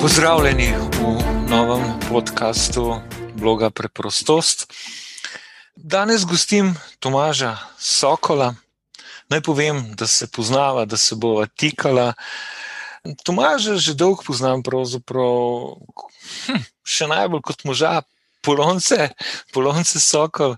[0.00, 1.00] Pozdravljeni v
[1.48, 3.00] novem podkastu
[3.36, 4.72] bloga Preprostost.
[5.76, 8.54] Danes gostim Tomaža Sokola.
[9.28, 12.14] Naj povem, da se poznava, da se bova tikala.
[13.24, 15.76] Tomaža že dolgo poznam, pravzaprav
[16.46, 18.00] hm, še najbolj kot moža,
[18.42, 19.08] Polonce,
[19.52, 20.56] Polonce Sokol,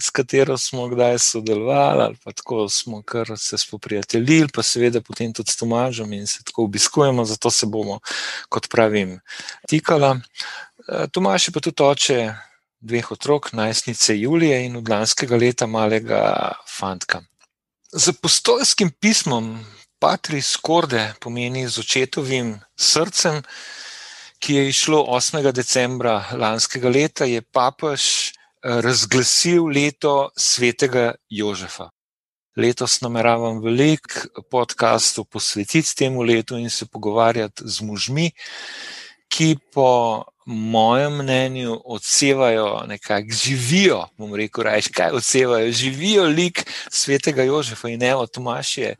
[0.00, 5.32] s katero smo kdaj sodelovali, ali pa tako smo kar se spoprijateljili, pa seveda potem
[5.32, 8.00] tudi s Tomažem in se tako obiskujemo, zato se bomo,
[8.48, 9.20] kot pravim,
[9.68, 10.16] tikala.
[10.88, 12.34] E, Tomaž je pa tudi oče
[12.80, 17.22] dveh otrok, najstnice Julije in od lanskega leta malega fantka.
[17.92, 19.64] Z apostolskim pismom
[19.98, 23.42] Patris Korde pomeni z očetovim srcem
[24.42, 25.52] ki je išlo 8.
[25.52, 31.90] decembra lanskega leta, je papež eh, razglasil leto svetega Jožefa.
[32.56, 38.30] Letos nameravam veliko podkastov posvetiti temu letu in se pogovarjati z možmi,
[39.30, 44.02] ki po mojem mnenju odsevajo, nekako živijo.
[44.18, 48.96] Bom rekel, reč, kaj odsevajo, živijo lik svetega Jožefa in Evo Tomaš je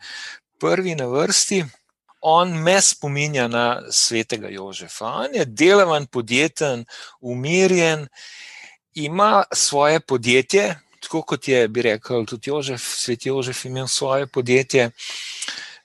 [0.61, 1.65] prvi na vrsti
[2.23, 5.06] on me spominja na svetega Jožefa.
[5.06, 6.84] On je delaven, podjeten,
[7.20, 8.09] umirjen,
[8.95, 14.91] ima svoje podjetje, tako kot je, bi rekel, tudi Jožef, svet Jožef imel svoje podjetje.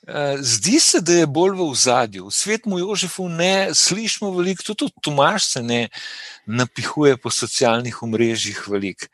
[0.08, 2.30] Eh, zdi se, da je bolj v zadju.
[2.32, 5.90] Svet mu Jožefu ne slišimo veliko, tudi Tomaš se ne
[6.46, 9.06] napihuje po socialnih omrežjih veliko.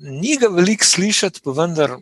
[0.00, 1.96] Ni ga veliko slišati, pa vendar,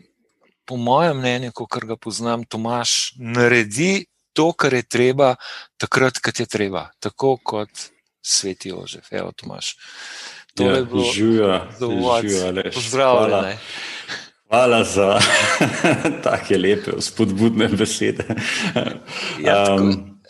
[0.65, 4.05] po mojem mnenju, kot ga poznam, Tomaš naredi
[4.37, 5.35] to, kar je treba,
[5.81, 7.69] takrat, kad je treba, tako kot
[8.21, 9.09] sveti Jožef.
[9.11, 9.75] Evo, Tomaš.
[10.55, 11.03] To ja, je bilo
[11.79, 13.57] zelo pozdravljeno.
[14.47, 15.19] Hvala za
[16.23, 18.23] take lepe, spodbudne besede.
[19.39, 20.21] Ja, tako, um,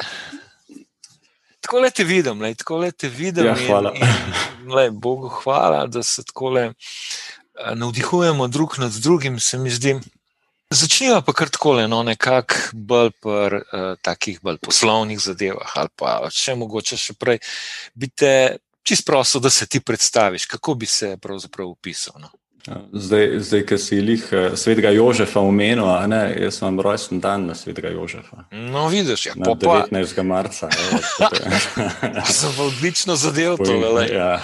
[1.61, 3.45] tako le te vidim, le, tako le te vidim.
[3.45, 3.93] Ja, hvala.
[3.95, 4.03] In,
[4.63, 6.71] in, le, Bogu hvala, da se tako le
[7.75, 9.99] navdihujemo drug nad drugim, se mi zdi.
[10.69, 16.17] Začnimo pa kar tako, no, nekako bolj pri uh, takih bolj poslovnih zadevah, ali pa
[16.33, 17.39] če mogoče še prej.
[17.95, 22.19] Bite čist prosto, da se ti predstaviš, kako bi se pravzaprav opisal.
[22.19, 22.29] No?
[22.67, 27.45] Ja, zdaj, zdaj ki si jih eh, svetega Jožefa omenil, ne, jaz imam rojsten dan
[27.47, 28.43] na svetega Jožefa.
[28.51, 30.15] No, vidiš, ja, na 19.
[30.15, 30.23] Pa...
[30.23, 30.69] marca.
[32.27, 34.01] Sem odlično zadev to.
[34.11, 34.41] Ja,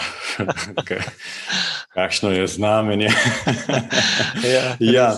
[1.95, 3.11] kakšno je znamenje.
[4.53, 4.77] ja.
[4.79, 5.09] ja.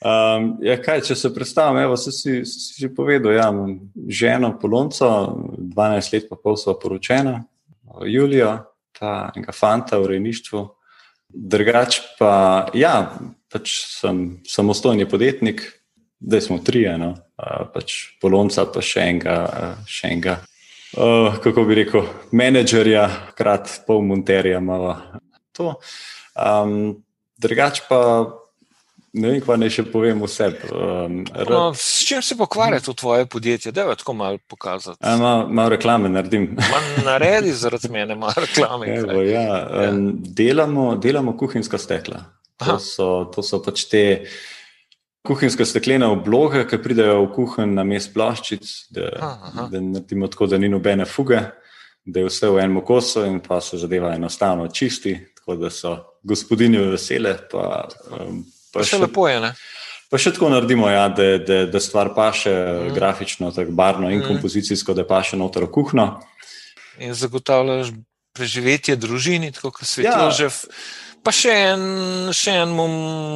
[0.00, 3.74] Um, ja, kaj, če se predstavim, evo, si, si, si že povedal, ja, imam
[4.08, 5.10] ženo Polonco,
[5.76, 7.42] 12 let pa pol so poročena,
[8.08, 8.54] Julijo,
[8.96, 10.62] ta enega fanta v rejništvu.
[11.30, 12.32] Drugač pa,
[12.72, 13.12] ja,
[13.52, 15.66] pač sem samostojni podjetnik,
[16.16, 17.12] zdaj smo trije, no,
[17.74, 19.36] pač Polonca pa še enega,
[19.84, 20.40] še enega
[20.96, 23.04] uh, kako bi rekel, menedžerja,
[23.36, 24.96] krat pol monterja malo
[25.52, 25.76] to.
[26.32, 27.02] Um,
[27.36, 28.00] drugač pa
[29.12, 30.46] Ne vem, kaj naj še povem vse.
[30.70, 31.16] Um,
[31.50, 33.72] no, s čim se pokvarja to tvoje podjetje?
[33.74, 34.98] Da, tako malo pokazati.
[35.02, 36.52] Malo mal reklame naredim.
[37.08, 38.86] Naredi zaradi mene, malo reklame.
[39.00, 42.22] Evo, ja, um, delamo, delamo kuhinjska stekla.
[42.62, 44.04] To so, to so pač te
[45.26, 49.10] kuhinjske steklene obloge, ki pridejo v kuhinj na mest plaščic, da,
[49.72, 51.42] da naredimo tako, da ni nobene fuge,
[52.06, 55.98] da je vse v enem kosu in pa se zadeva enostavno čisti, tako da so
[56.22, 57.34] gospodinje vesele.
[57.50, 59.40] Pa, um, Pa še lepo je.
[59.42, 59.52] Ne?
[60.10, 62.94] Pa še tako naredimo, ja, da, da, da stvar paše mm.
[62.96, 64.26] grafično, tako barno in mm.
[64.26, 66.06] kompozicijsko, da paše noter v kuhno.
[66.98, 67.94] In zagotavljaš
[68.34, 70.50] preživetje družini, tako kot svet ja.
[71.20, 71.82] Pa še en,
[72.32, 72.70] še en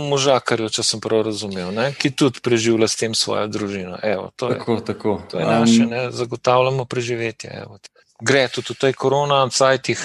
[0.09, 3.99] možakar, če sem prav razumel, ne, ki tudi preživlja s tem svojo družino.
[4.01, 5.16] Evo, to tako, je, tako.
[5.28, 7.51] To je naše, ne, zagotavljamo preživetje.
[7.66, 7.77] Evo.
[8.25, 10.01] Gre tudi v tej korona, cajtih.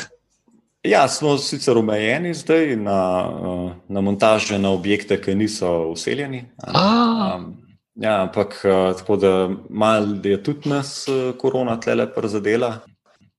[0.84, 6.46] Ja, smo sicer omejeni zdaj na, eh, na montaže na objekte, ki niso useljeni.
[6.68, 7.58] Um,
[7.96, 12.80] ja, ampak eh, tako da malo je tudi nas eh, korona tle prizadela.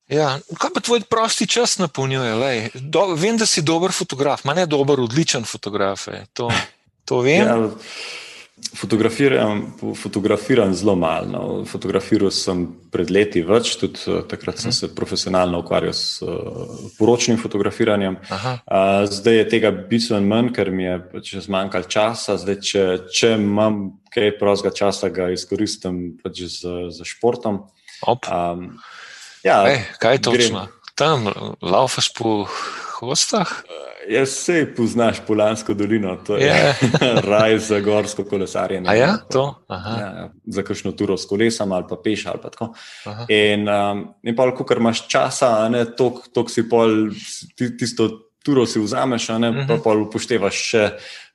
[0.08, 2.70] Ja, kaj pa tvoj prosti čas napolnjuje?
[2.74, 6.08] Do, vem, da si dober fotograf, manj dober, odličen fotograf.
[6.32, 6.50] To,
[7.04, 7.46] to vem.
[7.46, 7.56] Ja,
[8.74, 11.26] Fotografiram, fotografiram zelo malo.
[11.26, 11.64] No.
[11.66, 14.76] Fotografiral sem pred leti več, tudi uh, takrat sem mhm.
[14.78, 16.30] se profesionalno ukvarjal s uh,
[16.98, 18.18] poročnim fotografiranjem.
[18.30, 22.38] Uh, zdaj je tega bistveno manj, ker mi je pač zmanjkalo časa.
[22.40, 23.82] Zdaj, če, če imam
[24.14, 27.64] kaj prostega časa, ga izkoristim pač z, z športom.
[28.06, 28.78] Um,
[29.44, 30.66] ja, Ej, kaj je točno?
[30.66, 30.76] Grem.
[31.00, 31.26] Tam
[31.64, 32.44] laufaš po
[33.00, 33.48] hostah?
[34.08, 37.04] Ja, se poznaš Polansko dolino, to je yeah.
[37.04, 37.20] Ja.
[37.30, 38.88] raj za gorsko kolesarjenje.
[38.88, 39.64] A ja, to?
[39.70, 42.72] Ja, ja, za kakšno turo s kolesom ali pa peš ali pa tako.
[43.04, 43.26] Aha.
[43.28, 45.68] In, um, in pa, ko imaš časa,
[46.32, 47.10] to si pol,
[47.78, 49.66] tisto turo si vzameš, ne, uh -huh.
[49.66, 49.82] pa mhm.
[49.82, 50.84] pol upoštevaš še,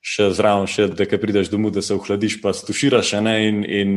[0.01, 3.91] še zraven, še, da kaj prideš domov, da se ohladiš, pa stuširaš ne, in, in,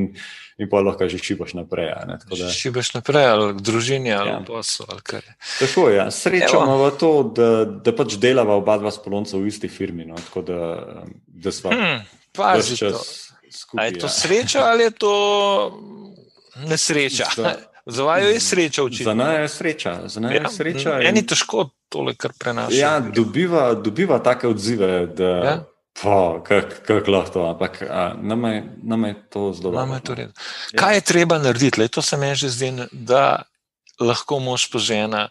[0.59, 1.93] in pa lahko že šibaš naprej.
[2.39, 2.51] Da...
[2.51, 4.39] Šibaš naprej, ali v družini, ali ja.
[4.39, 4.87] v poslu.
[5.61, 5.97] Tako je.
[5.97, 6.11] Ja.
[6.11, 10.05] Srečo imamo to, da, da pač delava oba dva spolonca v isti firmi.
[10.05, 10.61] No, tako da,
[11.27, 13.01] da smo hmm, pazi to.
[13.51, 14.11] Skupaj, je to ja.
[14.11, 15.15] sreča ali je to
[16.71, 17.25] nesreča?
[17.89, 19.05] Za vaju je sreča učiti.
[19.05, 19.99] Za nas je sreča.
[20.03, 20.97] Nas ja, je sreča.
[20.99, 22.77] Meni je težko tole, kar prenaša.
[22.77, 25.65] Ja, dobiva, dobiva take odzive, da ja?
[26.03, 27.83] kako lahko to, ampak
[28.83, 30.15] nam je to zelo dobro.
[30.17, 30.29] Ja.
[30.77, 31.81] Kaj je treba narediti?
[31.81, 33.43] Le, to se mi že zdi, da
[34.01, 35.29] lahko mož pa žena.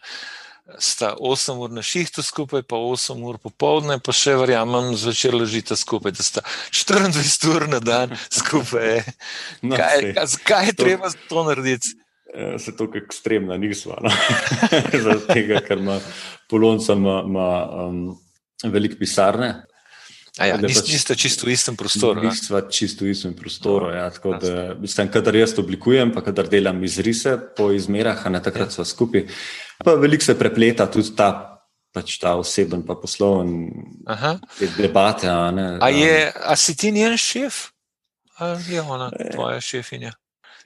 [0.79, 5.77] Sta 8 ur na šihtu skupaj, pa 8 ur popoldne, pa še verjamem, zvečer ležite
[5.79, 6.41] skupaj, da sta
[6.73, 9.05] 24 ur na dan skupaj.
[9.61, 11.95] No, kaj, kaj, kaj je to, treba za to narediti?
[12.37, 13.95] Eh, se to ekstremna nismo.
[14.01, 14.09] No?
[15.03, 15.95] Zaradi tega, ker ima
[16.49, 17.47] Polonca ima, ima,
[17.87, 18.03] um,
[18.63, 19.49] veliko pisarne.
[20.37, 22.21] Ja, Niste pač, čisto v istem prostoru.
[22.21, 23.89] Nismo čisto v istem prostoru.
[23.89, 28.43] Ja, tako da, mislim, kadar jaz oblikujem, pa kadar delam izrise po izmerah, a ne
[28.45, 28.75] takrat ja.
[28.77, 29.25] smo skupaj.
[29.81, 31.31] Pa veliko se prepleta tudi ta,
[31.89, 33.65] pač ta oseben, pa posloven
[34.77, 35.25] debate.
[35.25, 37.71] A, ne, a, je, a si ti njen šef?
[38.37, 40.13] Ali je ona tvoja šefinja?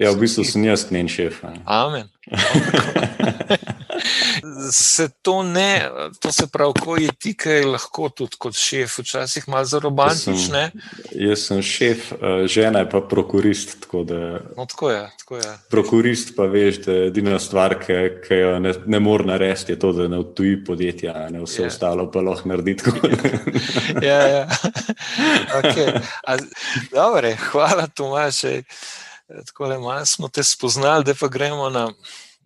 [0.01, 1.43] Ja, v bistvu sem jaz njen šef.
[1.65, 2.09] Amen.
[4.71, 5.89] se to ne,
[6.19, 10.61] to se pravi, ko je ti, kaj lahko tudi kot šef, včasih malo za romantične.
[10.71, 13.79] Jaz, jaz sem šef, eh, žena je pa prokurist.
[13.81, 14.19] Tako da,
[14.57, 15.53] no, tako je, tako je.
[15.69, 19.79] Prokurist pa veš, da je edina stvar, ki, ki jo ne, ne more narediti, je
[19.79, 21.67] to, da ne vtuji podjetja, ne vse je.
[21.67, 22.77] ostalo pa lahko naredi.
[24.01, 24.47] ja, ja.
[25.61, 25.99] Okay.
[26.25, 26.37] A,
[26.93, 28.41] dobre, hvala, Tomaš.
[29.45, 31.91] Tako le malo smo te spoznali, da pa gremo na,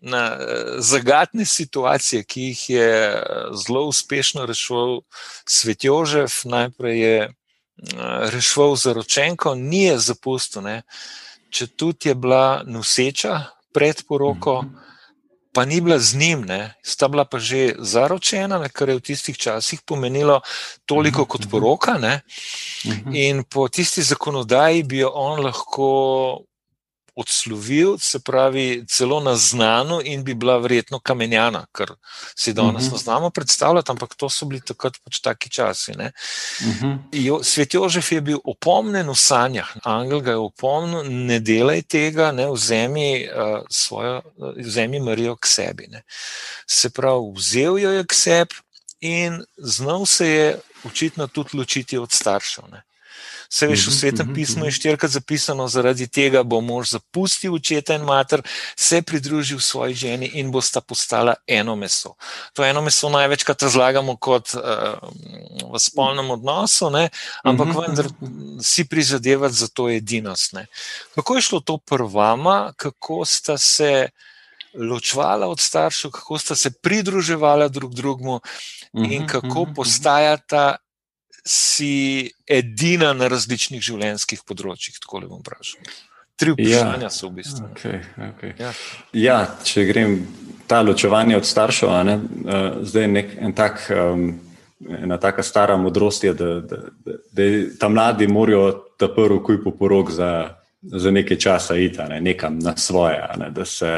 [0.01, 3.23] na eh, zagatne situacije, ki jih je eh,
[3.65, 5.01] zelo uspešno rešil
[5.45, 6.43] Svet Jožef.
[6.43, 7.29] Najprej je eh,
[8.31, 10.81] rešil zaročenko, ni je zapustil, ne.
[11.49, 14.61] če tudi je bila noseča pred poroko.
[14.61, 14.81] Mm -hmm.
[15.55, 16.75] Pa ni bila z njim, ne.
[16.83, 20.41] sta bila pa že zaročena, ne, kar je v tistih časih pomenilo
[20.85, 21.49] toliko kot mhm.
[21.49, 21.97] poroka.
[21.97, 22.21] Ne.
[22.85, 23.15] Mhm.
[23.15, 26.43] In po tisti zakonodaji bi jo on lahko
[27.15, 31.91] odslovil, se pravi, celo na znano, in bi bila verjetno kamenjana, kar
[32.35, 32.93] si danes uh -huh.
[32.93, 35.91] ne znamo predstavljati, ampak to so bili takrat pač taki časi.
[35.91, 36.97] Uh -huh.
[37.11, 42.31] jo, Svet Jožef je bil opomnen v sanjah, Angel ga je opomnil, ne delaj tega,
[42.31, 44.21] ne vzemi, uh, svojo,
[44.57, 45.87] vzemi Marijo k sebi.
[45.87, 46.01] Ne.
[46.67, 48.55] Se pravi, vzel jo je k sebi
[48.99, 52.63] in znal se je očitno tudi ločiti od staršev.
[52.71, 52.83] Ne.
[53.49, 54.75] Se veš, v mhm, svetem mhm, pismu je mhm.
[54.75, 58.41] štirikrat zapisano, zaradi tega bo mož zapustil očeta in mater,
[58.75, 62.15] se pridružil svoji ženi in bosta postala eno meso.
[62.53, 64.97] To eno meso največkrat razlagamo kot uh,
[65.73, 67.09] v spolnem odnosu, ne?
[67.43, 68.07] ampak vendar
[68.61, 70.53] si prizadevati za to edinost.
[70.53, 70.67] Ne?
[71.15, 74.09] Kako je šlo to prvama, kako sta se
[74.75, 78.39] ločvala od staršev, kako sta se pridruževala drug drugemu
[78.93, 80.75] in kako postajata
[81.45, 84.97] si edina na različnih življenjskih področjih.
[85.03, 85.85] Tako le bom vprašal.
[86.35, 87.13] Tri vprašanja ja.
[87.13, 87.67] so v bistvu.
[87.71, 88.55] Okay, okay.
[88.59, 88.71] Ja.
[89.15, 90.17] ja, če grem
[90.67, 93.85] ta ločevanje od staršev, ne, uh, zdaj je nek, en tak.
[93.93, 94.33] Um,
[94.85, 96.77] Ena taka stara modrost je, da, da,
[97.07, 97.43] da, da
[97.79, 100.31] ta mladi morajo ta prvi kuj po porok za,
[100.83, 103.93] za nekaj časa iti, ne, nekam na svoje, ne, da se,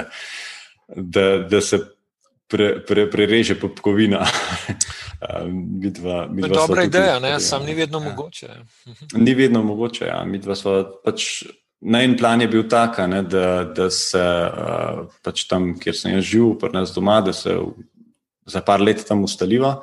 [0.87, 1.79] da, da se
[2.47, 4.25] pre, pre, prereže popkovina.
[5.51, 8.09] midva, midva dobra ideja, ne, sam ni vedno ja.
[8.09, 8.49] mogoče.
[8.87, 9.23] Mhm.
[9.23, 10.05] Ni vedno mogoče.
[10.05, 10.25] Ja.
[11.05, 11.43] Pač,
[11.81, 16.15] na en plan je bil tak, ne, da, da se uh, pač tam, kjer sem
[16.17, 17.57] jaz živel, pri nas doma, da se
[18.47, 19.81] za par let tam ustaliva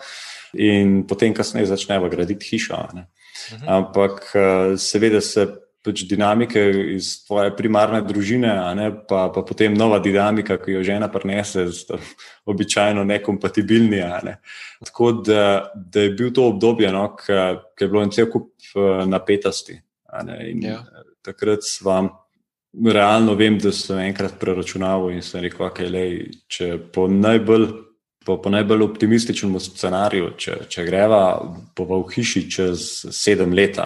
[0.55, 2.79] in potem, kasneje, začneva graditi hišo.
[2.95, 3.69] Mhm.
[3.69, 5.49] Ampak uh, seveda se
[5.85, 6.61] pač dinamike
[6.95, 11.67] iz tvoje primarne družine, ne, pa, pa potem nova dinamika, ki jo žena prenese,
[12.53, 14.01] običajno nekompatibilni.
[14.25, 14.39] Ne.
[14.85, 19.05] Tako da, da je bil to obdobje, no, ki je bilo en cel kup eh,
[19.09, 19.79] napetosti.
[20.63, 20.81] Ja.
[21.25, 22.09] Takrat sem
[22.95, 27.73] realno vem, da sem enkrat preračunal in sem rekel, okay, lej, če po najbolj.
[28.25, 31.19] Po, po najbolj optimističnem scenariju, če, če greva,
[31.77, 33.77] bo v hiši čez sedem let,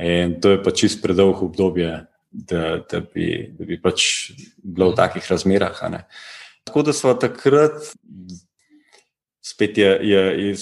[0.00, 4.96] In to je pač čist predolgo obdobje, da, da, bi, da bi pač bilo v
[4.96, 5.82] takih razmerah.
[6.64, 7.92] Tako da smo takrat,
[9.44, 10.54] spet je, je, je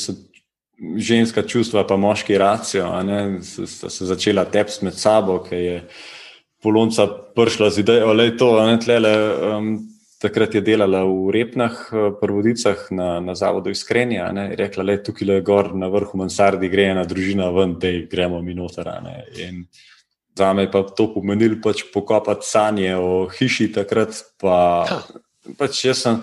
[0.97, 2.89] ženska čustva, pa moški racijo,
[3.45, 5.77] sta se začela tepsti med sabo, ker je
[6.63, 7.07] polonca
[7.37, 9.15] prišla z idejo, da je to, ne tlele.
[9.47, 9.90] Um,
[10.21, 14.29] takrat je delala v Repnah, eh, prvodicah na, na zavodu Iskrenja.
[14.29, 18.43] Je rekla, je tukaj le gor na vrhu Mansardi, gre ena družina ven, da gremo
[18.45, 18.91] mi noter.
[20.37, 24.13] Za me je pa to pomenilo pač pokopati sanje o hiši takrat.
[24.41, 24.85] Pa,
[25.59, 26.21] pač jaz sem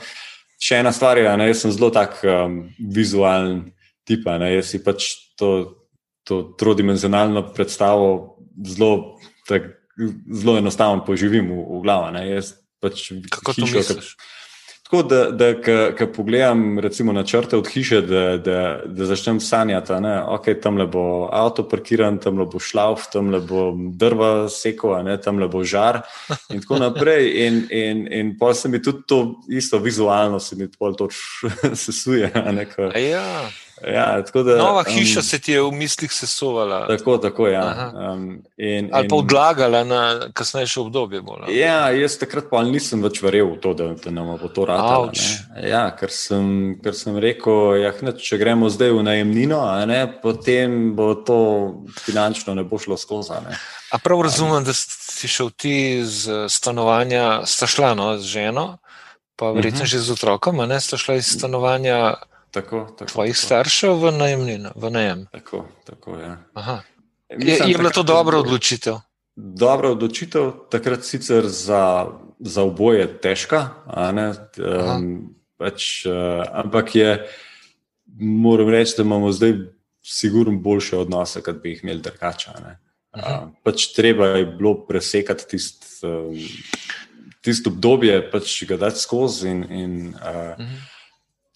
[0.61, 3.73] še ena stvar, ne, jaz sem zelo tak um, vizualen
[4.05, 4.25] tip.
[4.25, 5.77] Ne, jaz si pač to,
[6.25, 9.17] to trodimenzionalno predstavo zelo,
[9.49, 12.13] tak, zelo enostavno poživim v, v glavu.
[12.89, 14.15] Pač Kako to hišo, misliš?
[14.87, 15.53] Tako da, da
[15.97, 20.85] ko pogledam recimo, načrte od hiše, da, da, da začnem sanjati, da okay, tam le
[20.87, 25.63] bo avto parkiran, tam le bo šlauf, tam le bo drva seko, tam le bo
[25.63, 26.01] žar
[26.49, 27.27] in tako naprej.
[27.47, 31.09] In, in, in pa se mi tudi to isto vizualno, se mi to
[31.85, 32.31] sesuje.
[32.95, 33.49] Ja.
[33.85, 36.87] Ja, da, Nova hiša um, se ti je v mislih sesovala.
[36.87, 37.91] Tako, tako ja.
[38.13, 41.21] um, in, Ali pa odlagala na kasnejše obdobje.
[41.21, 44.65] Bolj, ja, jaz takrat pa nisem več verjel v to, da, da nam bo to
[44.65, 45.11] radilo.
[45.61, 46.09] Ja, ker,
[46.83, 51.39] ker sem rekel, ja, ne, če gremo zdaj v najemnino, ne, potem bo to
[52.01, 53.37] finančno ne bo šlo skozi.
[53.93, 58.65] A prav razumem, da si šel ti z stanovanja, sta šla no, z ženo,
[59.37, 59.85] pa verjetno uh mhm.
[59.85, 59.91] -huh.
[59.91, 62.15] že z otrokom, ne sta šla iz stanovanja.
[62.51, 63.45] Tako, tako, tvojih tako.
[63.45, 65.25] staršev v najemnino, v najem.
[65.31, 66.37] Tako, tako ja.
[67.37, 68.95] Mislim, je, je bila to dobra odločitev?
[69.35, 72.07] Dobra odločitev, takrat sicer za,
[72.39, 77.11] za oboje težka, um, pač, uh, ampak je,
[78.17, 79.53] moram reči, da imamo zdaj
[80.01, 82.55] sigurno boljše odnose, kot bi jih imeli drugače.
[83.13, 86.31] Uh, pač treba je bilo presekati tisto
[87.43, 89.49] tist obdobje, pač ga dati skozi.
[89.49, 90.96] In, in, uh, uh -huh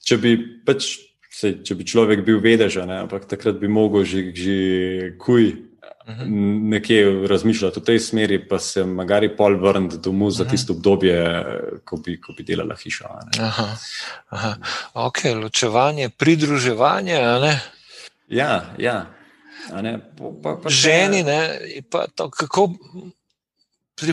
[0.05, 0.93] če bi, pač,
[1.31, 4.58] se, če bi človek bil vedežen, ampak takrat bi mogel že, že
[5.22, 5.53] kuj
[6.10, 6.41] mhm.
[6.74, 10.51] nekje razmišljati v tej smeri, pa se magari pol vrniti domov za mhm.
[10.51, 11.15] tisto obdobje,
[11.86, 13.15] ko bi, ko bi delala hiša.
[13.39, 13.70] Aha,
[14.36, 14.53] aha.
[15.08, 17.17] Ok, ločevanje, pridruževanje.
[18.31, 19.00] Ja, ja.
[19.70, 20.00] Ne,
[20.41, 21.39] pa, pa, Ženi, ne,
[21.91, 22.72] pa to, kako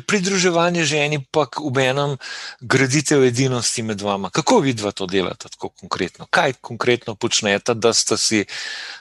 [0.07, 2.16] pridruževanje ženi, pa v enem
[2.61, 4.30] graditev edinosti med vama.
[4.30, 6.26] Kako vidva to delate tako konkretno?
[6.30, 8.45] Kaj konkretno počnete, da ste si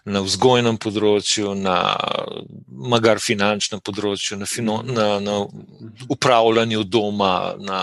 [0.06, 1.98] na vzgojnem področju, na
[2.68, 5.40] magar finančnem področju, na, fino, na, na
[6.10, 7.82] upravljanju doma, na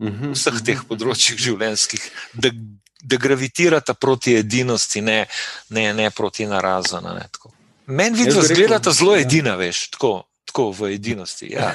[0.00, 2.54] mhm, vseh teh področjih življenjskih, da,
[3.02, 5.24] da gravitirate proti edinosti, ne,
[5.70, 7.18] ne, ne proti narazana.
[7.86, 9.26] Meni vidva zgledata zelo ja.
[9.26, 10.20] edina, veš, tako
[10.52, 11.48] tako v edinosti.
[11.52, 11.72] Ja.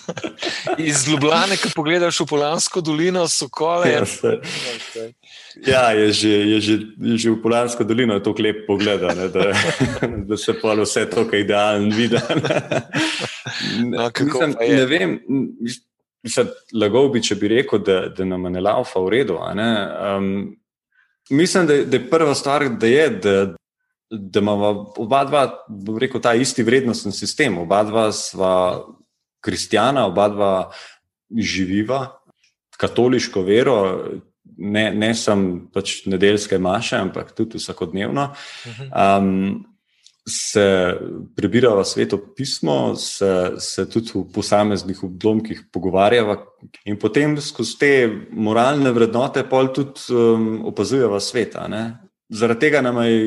[0.78, 3.88] Iz Ljubljana, ki pogledaš v Polansko dolino, so kole.
[3.88, 4.04] Ja,
[5.66, 9.52] ja, je, že, je, že, je že v Polansko dolino tako lep pogled, da,
[10.28, 12.34] da se pa vse to, kar je idealno videti.
[13.88, 15.18] No, ne, ne vem.
[16.26, 19.38] Mislim, lagal bi, če bi rekel, da, da nam je laufa v redu.
[19.40, 20.56] Um,
[21.30, 23.36] mislim, da, da je prva stvar, da je, da,
[24.10, 28.54] da imamo oba dva, bom rekel, ta isti vrednostni sistem, oba dva sva
[29.44, 30.52] kristjana, oba dva
[31.30, 32.04] živiva
[32.76, 33.76] katoliško vero,
[34.56, 38.28] ne, ne sem pač nedeljske maše, ampak tudi vsakodnevno.
[38.90, 39.64] Um,
[40.28, 40.64] se
[41.36, 46.40] prebirava sveto pismo, se, se tudi v posameznih obdobjih pogovarjava,
[46.84, 47.92] in potem skozi te
[48.32, 51.68] moralne vrednote pol tudi um, opazujeva sveta.
[51.70, 51.84] Ne?
[52.28, 53.20] Zaradi tega nam je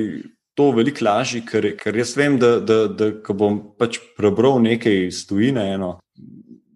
[0.60, 5.08] to veliko lažje, ker, ker jaz vem, da, da, da ko bom pač prebral nekaj
[5.16, 5.94] stojine, eno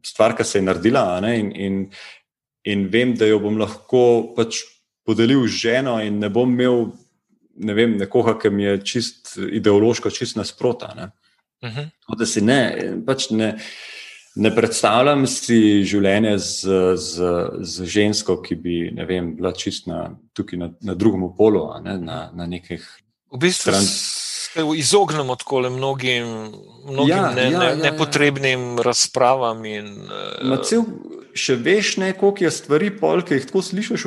[0.06, 1.80] stvar, ki se je naredila, ne, in, in,
[2.72, 4.04] in vem, da jo bom lahko
[4.38, 4.62] pač
[5.04, 6.94] podelil z ženo, in ne bom imel
[7.56, 10.94] ne vem, nekoga, ki mi je čist ideološko, čist nasprota.
[10.96, 11.10] Ne.
[11.62, 11.80] Uh mhm.
[11.80, 12.18] -huh.
[12.18, 12.62] Da si ne,
[13.06, 13.58] pač ne.
[14.36, 20.18] Ne predstavljam si življenje z, z, z žensko, ki bi vem, bila čist na,
[20.58, 22.82] na, na drugem polu, ne, na, na nekih
[23.34, 23.86] V bistvu stran...
[23.86, 26.52] se izognemo tako mnogim,
[26.86, 28.84] mnogim ja, ne, ja, ne, ja, nepotrebnim ja.
[28.84, 29.66] razpravam.
[29.66, 29.90] In,
[30.44, 30.60] uh...
[30.62, 30.86] cel,
[31.34, 34.06] še veš, ne, koliko je stvari, pol, ki jih tako slišiš,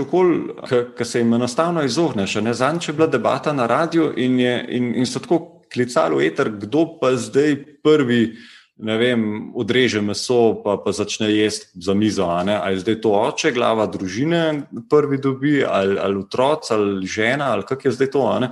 [0.96, 2.38] ki se jim enostavno izogneš.
[2.54, 5.40] Zanj je bila debata na radiju in, in, in so tako
[5.72, 8.36] klicali v eter, kdo pa zdaj prvi
[8.78, 12.26] ne vem, odreže meso, pa, pa začne jesti za mizo.
[12.28, 17.84] Ali zdaj to oče, glava družine, prvi dobi, ali, ali otrok, ali žena, ali kak
[17.84, 18.24] je zdaj to.
[18.26, 18.50] Ja.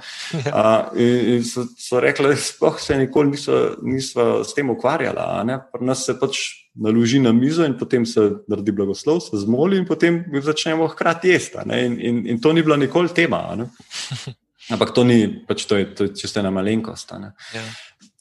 [0.52, 0.64] A,
[0.96, 5.58] in, in so, so rekli, da sploh se nikoli niso, niso s tem ukvarjali.
[5.72, 6.40] Pri nas se pač
[6.74, 11.68] naloži na mizo in potem se naredi blagoslov, se zmoli in potem začnemo hkrati jesti.
[11.68, 13.44] In, in, in to ni bila nikoli tema.
[14.72, 17.12] Ampak to ni, pač to je, to je čisto ena malenkost.
[17.12, 17.62] Ja.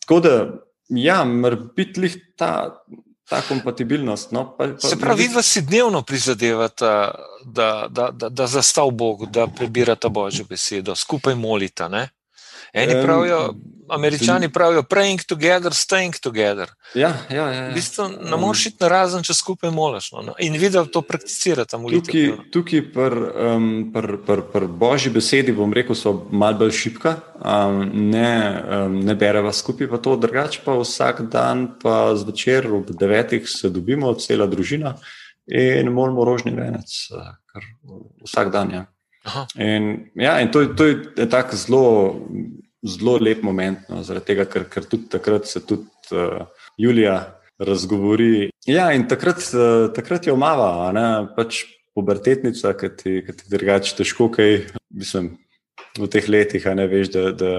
[0.03, 0.35] Tako da,
[0.97, 2.83] ja, mora biti ta,
[3.29, 4.31] ta kompatibilnost.
[4.31, 6.85] No, pa, pa, Se pravi, da si dnevno prizadevate,
[7.45, 11.89] da, da, da, da zastav Bogu, da prebirate Božjo besedo, skupaj molite.
[11.89, 12.09] Ne?
[12.73, 13.53] Eni pravijo,
[13.89, 16.69] američani pravijo, praying together, staying together.
[16.93, 17.69] Ja, ja, ja, ja.
[17.69, 20.11] V bistvu ne moreš iti na razen, če skupaj moliš.
[20.11, 20.33] No?
[20.39, 21.77] In videl to prakticirate.
[21.77, 27.15] Tukaj, tukaj pri um, pr, pr, pr božji besedi, bom rekel, so malce bolj šipka,
[27.39, 32.89] um, ne, um, ne bereva skupaj pa to, drugače pa vsak dan, pa zvečer ob
[32.89, 34.97] devetih se dobimo, cela družina
[35.47, 36.89] in moramo rožni venec,
[37.51, 37.65] kar
[38.23, 38.71] vsak dan.
[38.71, 38.85] Ja.
[39.55, 41.83] In, ja, in to, to je tako zelo
[42.83, 46.43] zelo lep moment, no, zaradi tega, ker, ker tudi takrat se tudi uh,
[46.77, 47.17] Julija
[47.59, 48.49] razgovori.
[48.67, 51.05] Ja, in takrat, uh, takrat je omava, ne,
[51.37, 51.63] pač
[51.95, 54.59] pubertetnica, ki ti, ti drugače težko kaj,
[54.93, 55.37] mislim.
[55.93, 57.49] V teh letih, ne veš, da, da,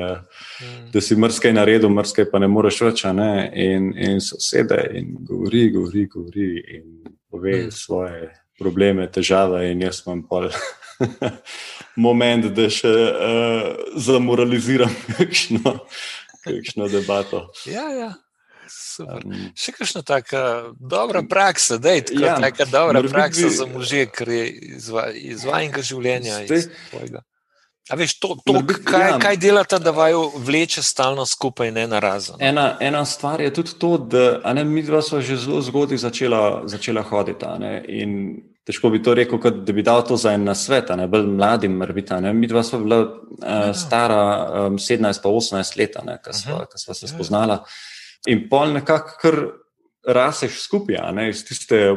[0.59, 0.89] mm.
[0.91, 3.05] da si mrskaj naredil, mrskaj pa ne moreš več.
[3.15, 3.29] Ne?
[3.63, 6.89] In, in sosede in govori, govori, govori in
[7.31, 7.71] pove mm.
[7.71, 10.49] svoje probleme, težave, in jaz imam pol
[12.07, 15.79] moment, da še uh, zamoraliziram kakšno,
[16.45, 17.47] kakšno debato.
[17.71, 18.13] Ja, ja.
[18.99, 20.41] Um, še kakšna taka
[20.79, 24.45] dobra praksa, da je tako ja, neka dobra praksa bi, za može, ker je
[25.35, 26.43] izvajanega življenja.
[26.47, 27.15] Zdaj, iz
[27.93, 29.17] A veš, to, to, biti, kaj, ja.
[29.21, 32.37] kaj delata, da vaju vleče stalno skupaj, ne na razen?
[32.41, 36.63] Ena, ena stvar je tudi to, da ne, mi dva smo že zelo zgodaj začela,
[36.65, 37.45] začela hoditi.
[38.65, 41.75] Težko bi to rekel, kot da bi dal to za en nasvet, ne bolj mladim,
[41.83, 42.17] mrbita.
[42.33, 44.23] Mi dva smo bila uh, stara
[44.69, 46.95] um, 17 pa 18 let, ko uh -huh.
[46.95, 47.65] se spoznala.
[48.27, 49.37] In pol nekako kar
[50.07, 51.97] raseš skupaj, ne, iz tiste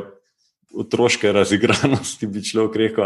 [0.75, 3.05] otroške razigranosti, bi človek rekel.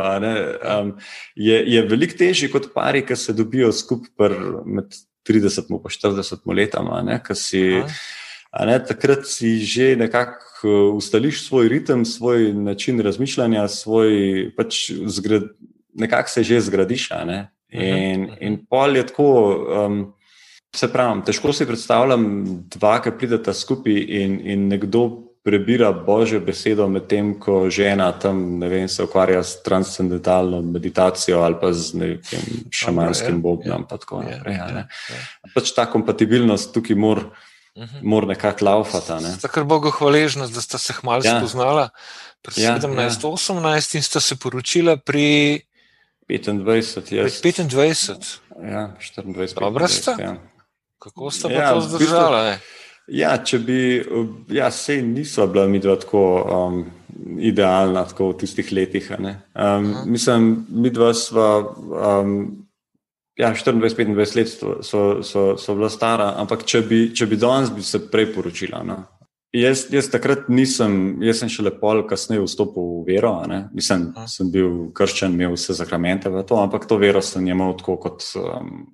[0.80, 0.98] Um,
[1.36, 4.30] je je veliko težje kot pari, ki se dobijo skupaj
[4.66, 4.86] med
[5.30, 7.84] 30 in 40 letami, ki si.
[8.66, 15.44] Ne, takrat si že nekako ustališ svoj ritem, svoj način razmišljanja, svoj pač zgrad,
[15.94, 17.10] nekako se že zgradiš.
[17.26, 17.52] Ne?
[17.72, 19.28] In, in pol je tako,
[19.86, 20.14] um,
[20.76, 22.24] se pravi, težko si predstavljam,
[22.72, 28.88] dva, ki prideta skupaj in, in nekdo prebira božjo besedo, medtem ko žena tam vem,
[28.88, 33.42] se ukvarja s transcendentalno meditacijo ali pa z nekim šamanskim ja.
[33.42, 33.86] bobnom.
[34.12, 34.86] Ja, ja, ja, ja.
[35.56, 37.32] Pač ta kompatibilnost tukaj mora.
[37.76, 38.04] Uh -huh.
[38.04, 39.24] Mora nekako laufati.
[39.24, 39.38] Ne?
[39.42, 41.40] Tako je Bogu hvaležnost, da sta se hmalo ja.
[41.40, 41.90] spoznala.
[42.42, 43.98] Pri ja, 17-18 ja.
[43.98, 45.60] in sta se poročila pri
[46.30, 47.16] 25.
[47.16, 47.42] Jaz.
[47.42, 48.38] 25.
[48.64, 49.60] Ja, 24.
[49.60, 50.16] Dobro sta.
[50.20, 50.36] Ja.
[51.00, 52.44] Kako sta ja, to zdržala?
[52.44, 52.82] V bistvu,
[53.12, 53.78] Ja, če bi,
[54.54, 56.84] ja, sej niso bila mi dva tako um,
[57.42, 59.10] idealna tako v tistih letih.
[59.20, 62.36] Um, mislim, mi dva sva, um,
[63.42, 64.50] ja, 24-25 let
[64.86, 68.84] so, so, so bila stara, ampak če bi, če bi danes bi se prej poročila.
[68.86, 69.02] No?
[69.52, 73.34] Jaz, jaz takrat nisem, jaz sem šele pol kasneje vstopil v vero.
[73.76, 77.98] Mislim, sem bil krščen, imel vse zakramente v to, ampak to vero sem imel tako
[78.06, 78.24] kot.
[78.40, 78.86] Um,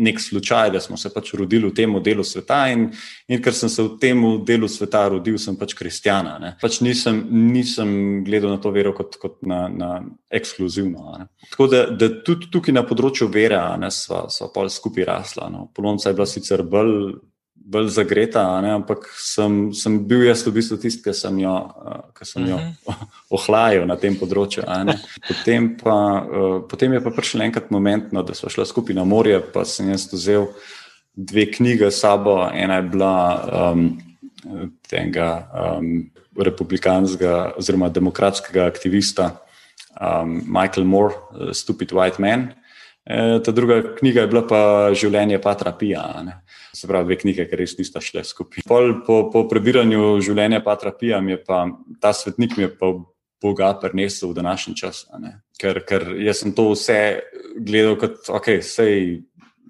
[0.00, 2.62] nek slučaj, da smo se pač rodili v tem delu sveta.
[2.72, 2.88] In,
[3.28, 6.54] in ker sem se v tem delu sveta rodil, sem pač kristjana.
[6.60, 7.20] Pač nisem,
[7.52, 7.92] nisem
[8.24, 9.90] gledal na to vero kot, kot na, na
[10.32, 11.16] ekskluzivno.
[11.18, 11.28] Ne.
[11.52, 13.60] Tako da, da tudi tukaj na področju vere
[13.90, 15.50] smo pa skupaj rasla.
[15.52, 15.68] No.
[15.74, 17.20] Polonca je bila sicer bolj
[17.60, 18.42] bolj zagreta,
[18.74, 21.54] ampak sem, sem bil jaz v bistvu tisti, ki sem jo,
[22.16, 22.74] ki sem jo uh mhm.
[22.86, 23.06] -huh.
[23.36, 24.64] ohlajal na tem področju.
[25.28, 29.04] Potem, pa, uh, potem je pa prišel enkrat moment, no, da smo šli skupaj na
[29.04, 30.48] morje, pa sem jaz vzel
[31.14, 32.48] dve knjige s sabo.
[32.54, 33.14] Ena je bila
[33.72, 33.98] um,
[34.88, 39.40] tega um, republikanskega oziroma demokratskega aktivista
[40.00, 41.14] um, Michael Moore,
[41.52, 42.48] Stupid White Man.
[43.04, 44.60] E, ta druga knjiga je bila pa
[44.94, 46.04] Življenje Patra Pija.
[46.74, 48.64] Se pravi, dve knjige, ki res nista šle skupaj.
[48.68, 51.64] Pol, po, po prebiranju Življenja Patra Pija mi je pa
[52.00, 52.92] ta svetnik mi je pa
[53.40, 55.06] Boga prinesel v današnji čas.
[55.60, 57.20] Ker, ker jaz sem to vse
[57.56, 59.20] gledal kot, ok, sej.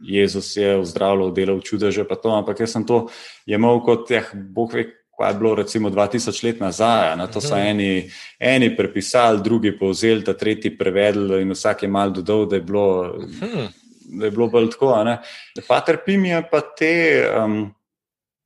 [0.00, 3.10] Jezus je zdravil, delal čudeže, pa to, ampak jaz sem to
[3.44, 4.86] imel kot, ja, Bog ve,
[5.20, 7.16] kaj je bilo recimo 2000 let nazaj.
[7.16, 7.66] Na to so mhm.
[7.66, 12.62] eni, eni prepisali, drugi povzeli, ta tretji prevedli in vsak je mal dodal, da je
[12.62, 13.66] bilo, mhm.
[14.18, 14.94] Da je bilo bolj tako.
[15.68, 16.94] Pater Pim je pa te.
[17.44, 17.74] Um,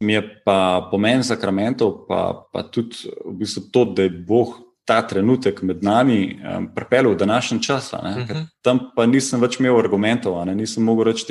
[0.00, 4.98] Mi je pa pomen zakramentov, pa, pa tudi v bistvu to, da je Bog ta
[5.06, 7.92] trenutek med nami um, pripeljal v današnji čas.
[7.92, 8.20] Uh mhm.
[8.20, 8.46] -huh.
[8.62, 11.24] Tam pa nisem več imel argumentov, nisem mogel reči,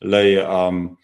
[0.00, 0.96] da ja, um,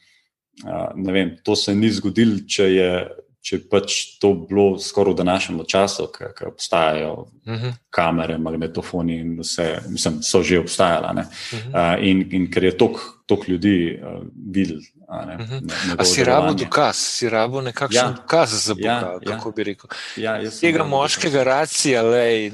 [0.64, 3.08] uh, to se ni zgodilo, če je
[3.44, 7.66] če pač to bilo skoraj v današnjem času, ki obstajajo uh mhm.
[7.66, 7.72] -huh.
[7.90, 11.12] kamere, magnetofoni in vse, mislim, so že obstajala.
[11.12, 11.98] Uh -huh.
[11.98, 14.80] uh, in, in ker je toliko ljudi uh, videl
[15.14, 15.54] Uh mhm.
[15.54, 15.94] -huh.
[15.98, 18.10] A si rabo dokaz, si rabo nekakšen ja.
[18.10, 19.52] dokaz za Boga, ja, kako ja.
[19.56, 19.90] bi rekel.
[20.16, 22.52] Ja, Tega moškega racija, lej,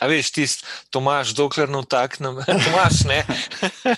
[0.00, 2.34] a veš, tisti Tomaš, dokler ne vtaknem,
[2.64, 3.24] Tomaš, ne?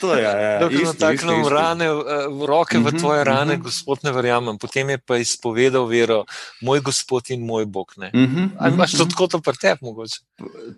[0.00, 0.58] to je, ja, ja.
[0.62, 1.90] Dokler ne vtaknem rane,
[2.30, 3.60] v roke v mhm, tvoje rane, uh mhm.
[3.60, 3.64] -huh.
[3.64, 4.58] gospod ne verjamem.
[4.58, 6.24] Potem je pa izpovedal vero,
[6.60, 8.10] moj gospod in moj Bog, ne?
[8.14, 8.48] Uh -huh.
[8.58, 10.20] Ali imaš to tako to pretep mogoče?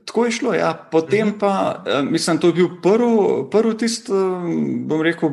[0.04, 0.88] Tako je šlo, ja.
[0.90, 1.38] Potem uh -huh.
[1.38, 4.12] pa, eh, mislim, to je bil prvi, prvi tist, eh,
[4.86, 5.30] bom rekel,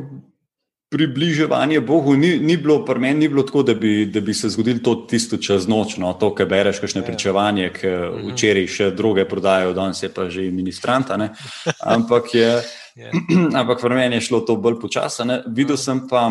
[0.90, 4.50] približevanje Bogu ni, ni bilo, pri meni ni bilo tako, da bi, da bi se
[4.50, 7.06] zgodilo to tisto čez noč, no, to, kar bereš, kakšne ja.
[7.06, 8.32] pričevanje, ki mhm.
[8.34, 11.18] včeraj še druge prodajajo, danes je pa že ministranta.
[11.18, 11.30] Ne?
[11.96, 12.52] Ampak, je,
[12.96, 13.12] ja.
[13.62, 15.44] ampak pri meni je šlo to bolj počasno.
[15.48, 15.84] Videl mhm.
[15.84, 16.26] sem pa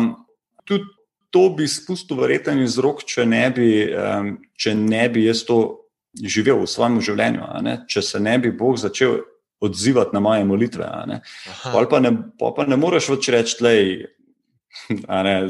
[0.67, 0.91] tudi
[1.29, 5.87] to, bi spustil verjetno iz rok, če ne bi, um, če ne bi jaz to
[6.19, 7.47] živel v svojem življenju,
[7.87, 9.21] če se ne bi Bog začel.
[9.59, 10.85] Odzivati na moje molitve.
[10.87, 13.73] Pa, ne, pa ne moreš več reči, da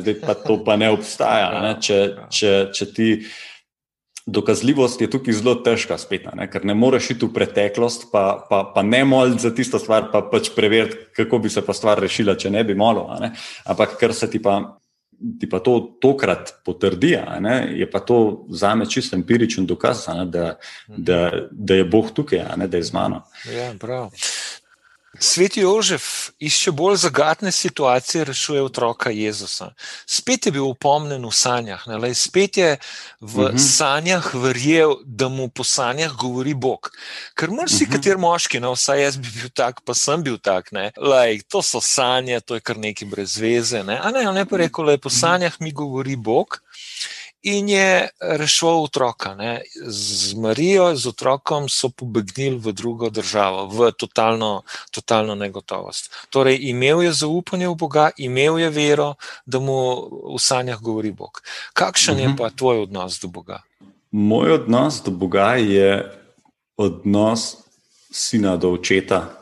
[0.01, 1.61] zdaj pa to pa ne obstaja.
[1.61, 1.75] Ne?
[1.81, 3.09] Če, če, če ti
[4.29, 6.47] dokazljivost je tukaj zelo težka, spet, ne?
[6.51, 10.21] ker ne moreš iti v preteklost, pa, pa, pa ne moliti za tisto stvar, pa
[10.31, 13.07] pač preveriti, kako bi se pa stvar rešila, če ne bi malo.
[13.21, 13.33] Ne?
[13.69, 14.61] Ampak ker se ti pa.
[15.19, 17.09] Ti pa to tokrat potrdi,
[17.75, 20.45] je pa to za me čisto empiričen dokaz, ne, da,
[20.87, 21.17] da,
[21.51, 23.25] da je Bog tukaj, ne, da je z mano.
[23.51, 24.15] Ja, prav.
[25.19, 29.73] Sveti Jožef išče bolj zagatne situacije, rešuje otroka Jezusa.
[30.05, 32.13] Spet je bil upomnen v sanjah, ne?
[32.15, 32.77] spet je
[33.21, 33.57] v uh mhm.
[33.57, 33.75] -huh.
[33.75, 36.91] sanjah verjel, da mu po sanjah govori Bog.
[37.35, 37.91] Ker mrsi, uh -huh.
[37.91, 40.69] kater moški, no, vsaj jaz bi bil tak, pa sem bil tak.
[40.97, 43.83] Lej, to so sanje, to je kar nekaj brez veze.
[43.83, 43.99] Ne?
[44.03, 46.61] A ne, on je pa rekel, da po sanjah mi govori Bog
[47.41, 49.35] in je rešil otroka.
[49.35, 49.61] Ne.
[49.87, 56.11] Z Marijo, z otrokom so pobegnili v drugo državo, v totalno, totalno negotovost.
[56.29, 59.13] Torej, imel je zaupanje v Boga, imel je vero,
[59.45, 61.41] da mu v sanjah govori Bog.
[61.73, 62.23] Kakšen uh -huh.
[62.23, 62.37] je mhm.
[62.37, 63.61] pa tvoj odnos do Boga?
[64.11, 66.11] Moj odnos do Boga je
[66.77, 67.57] odnos
[68.11, 69.38] sina do očeta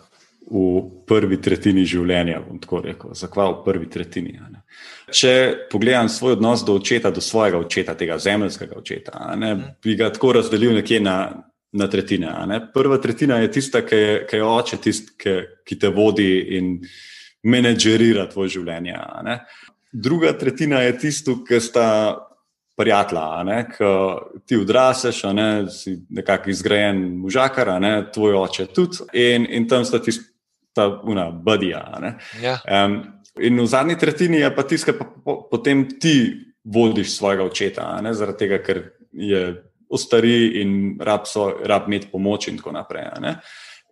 [0.47, 2.39] v prvi tretjini življenja.
[3.15, 4.37] Zakaj v prvi tretjini?
[5.11, 5.33] Če
[5.71, 10.37] pogledam svoj odnos do očeta, do svojega očeta, tega zemljskega očeta, ne, bi ga tako
[10.39, 11.17] razdelil nekje na,
[11.75, 12.61] na tretjine.
[12.73, 15.35] Prva tretjina je tista, ki je, ki je oče, tist, ki,
[15.67, 16.77] ki te vodi in
[17.47, 18.95] menedžerira tvoje življenje.
[19.91, 21.89] Druga tretjina je tisto, ki sta.
[22.77, 23.87] Prijatelja, ki
[24.45, 29.97] ti odraseš, ne, si nekako izgrajen možakar, ne, tvoj oče tudi, in, in tam sta
[29.97, 30.13] ti
[30.77, 31.81] ta una budija.
[32.41, 32.59] Ja.
[32.63, 33.01] Um,
[33.41, 36.17] in v zadnji tretjini je pa tiskaj, pa po, potem ti
[36.67, 38.13] vodiš svojega očeta, ne?
[38.13, 39.41] zaradi tega, ker je
[39.89, 43.07] ostari in rab, so, rab imeti pomoč in tako naprej.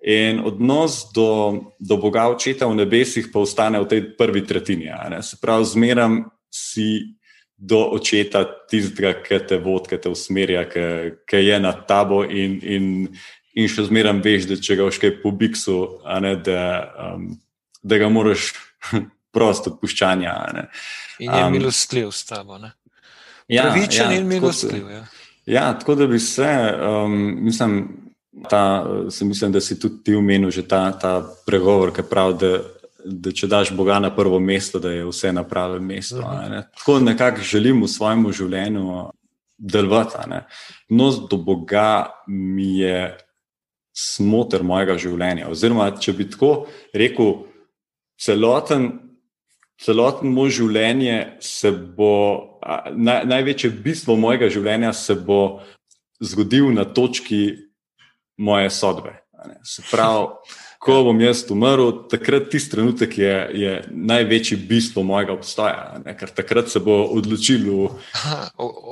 [0.06, 4.92] In odnos do, do Boga očeta v nebesih pa ostane v tej prvi tretjini.
[5.22, 7.16] Se pravi, zmeram si.
[7.56, 10.82] Do očeta, tistega, ki te vodi, ki te usmerja, ki,
[11.24, 12.90] ki je nad tabo, in, in,
[13.56, 15.80] in še zmeraj veš, da če ga vškaj po biksu,
[16.22, 16.62] ne, da,
[17.16, 17.28] um,
[17.84, 18.52] da ga moraš
[19.36, 20.34] prosto odpuščanja.
[20.56, 20.66] Ne.
[21.24, 22.60] In je um, milostljiv s tabo.
[23.48, 24.90] Ja, Pravičen ja, in milostljiv.
[24.92, 25.04] Ja.
[25.46, 27.82] ja, tako da bi se, um, mislim,
[28.50, 28.64] ta,
[29.10, 32.54] se mislim, da si tudi ti umenil že ta, ta pregovor, ki pravi, da,
[33.06, 36.20] da če daš Boga na prvo mesto, da je vse na pravem mestu.
[36.20, 36.50] Uh -huh.
[36.50, 36.64] ne.
[36.78, 39.12] Tako nekako želim v svojem življenju
[39.58, 40.18] delovati.
[40.90, 43.18] Nos do Boga mi je
[43.96, 45.50] smoter mojega življenja.
[45.52, 46.52] Oziroma, če bi tako
[46.96, 47.34] rekel,
[48.20, 48.90] celoten,
[49.82, 52.12] celoten moj življenje se bo,
[52.92, 55.62] naj, največje bistvo mojega življenja se bo
[56.24, 57.48] zgodil na točki
[58.38, 59.16] moje sodbe.
[59.64, 60.28] Se pravi,
[60.86, 66.14] ko bom jaz umrl, takrat tisti trenutek je, je največji bistvo mojega obstoja, ne?
[66.18, 67.66] ker takrat se bo odločil,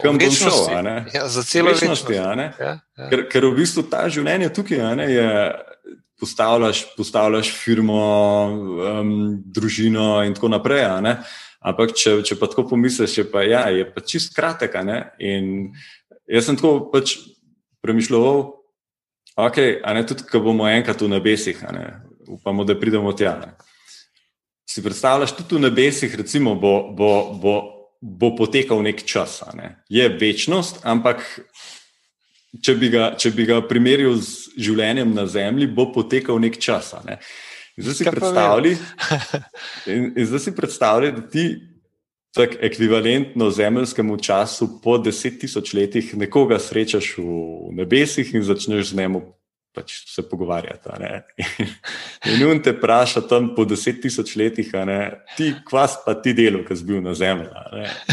[0.02, 0.58] kam bom šel.
[1.14, 2.10] Ja, za celo večnost.
[2.10, 2.74] Ja, ja.
[3.12, 5.30] ker, ker v bistvu ta življenje tukaj ne, je.
[6.24, 8.04] Postavljaš, postavljaš firmo,
[8.48, 9.08] um,
[9.52, 10.86] družino, in tako naprej.
[11.60, 14.78] Ampak, če, če pa tako pomisliš, je pa, ja, je pa čist kratek.
[16.32, 17.18] Jaz sem tako pač
[17.84, 18.54] premišljal,
[19.36, 21.64] Ok, a ne tudi, ko bomo enkrat v nebesih,
[22.28, 23.34] upamo, da pridemo tja.
[23.42, 23.54] Ne?
[24.70, 27.56] Si predstavljaš, tudi v nebesih, recimo, bo, bo, bo,
[28.02, 29.42] bo potekal nek čas.
[29.58, 29.76] Ne?
[29.90, 31.26] Je večnost, ampak
[32.62, 36.94] če bi, ga, če bi ga primerjal z življenjem na Zemlji, bo potekal nek čas.
[37.08, 37.18] Ne?
[40.30, 41.48] Zdaj si predstavljaj, da ti
[42.34, 48.98] tako ekvivalentno zemeljskemu času po deset tisoč letih nekoga srečaš v nebesih in začneš z
[48.98, 49.22] njim
[49.74, 50.90] pač se pogovarjati.
[52.34, 54.70] In on te vpraša tam po deset tisoč letih,
[55.38, 57.50] ti kvas pa ti delo, ki si bil na zemlji.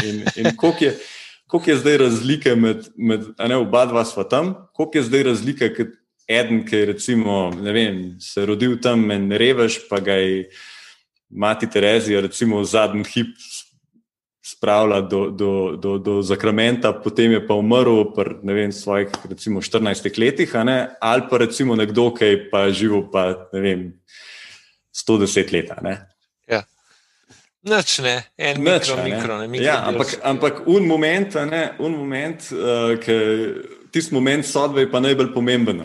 [0.05, 0.95] In, in koliko je.
[1.51, 5.67] Kako je zdaj razlika med, med ne, oba dva sva tam, kako je zdaj razlika,
[5.75, 5.89] ker
[6.31, 10.45] eden, ki je recimo, vem, se rodil tam in reveš, pa ga je
[11.27, 13.35] mati Terezija, recimo, v zadnji hip
[14.51, 20.51] spravila do, do, do, do zakramenta, potem je pa umrl v svojih recimo, 14 letih,
[21.01, 23.81] ali pa recimo nekdo, ki je pa živel pa ne vem,
[24.91, 25.71] 110 let.
[27.61, 29.03] Noč ne, en Noč, mikro, ne.
[29.03, 32.97] mikro, ne, mikro ja, ampak, ampak un moment, ne, un moment uh,
[33.93, 35.83] tisti moment sodbe je pa najbolj pomemben.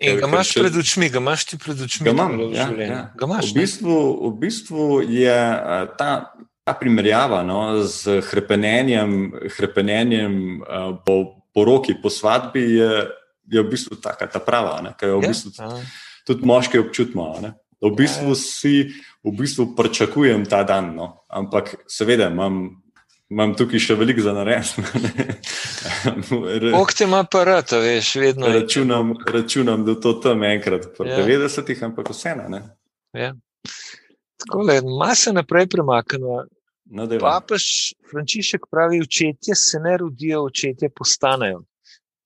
[0.00, 2.08] In ga imaš pred očmi, ga imaš ti pred očmi.
[2.08, 2.98] Ga imam, ja, ja.
[3.14, 6.10] Ga imaš, v, bistvu, v bistvu je uh, ta,
[6.64, 12.92] ta primerjava no, z hrepenenjem, hrepenenjem uh, po, po roki, po svadbi, je,
[13.50, 15.72] je v bistvu taka, ta prava, ki jo v ja, bistvu ja,
[16.28, 17.32] tudi moški občutimo.
[17.80, 18.92] V bistvu si
[19.24, 21.24] v bistvu pričakujem ta dan, no.
[21.28, 22.82] ampak seveda imam,
[23.32, 24.84] imam tukaj še veliko za narediti.
[26.76, 28.48] Bog te ima pa rad, veš, vedno.
[28.52, 31.20] Računam, računam da to tam enkrat, po ja.
[31.24, 32.62] 90-ih, ampak vseeno.
[33.16, 33.32] Ja.
[34.40, 36.44] Tako je, malo se naprej premaknemo.
[37.20, 37.64] Papež
[38.10, 41.62] Frančišek pravi, očetje se ne rodijo, očetje postanejo,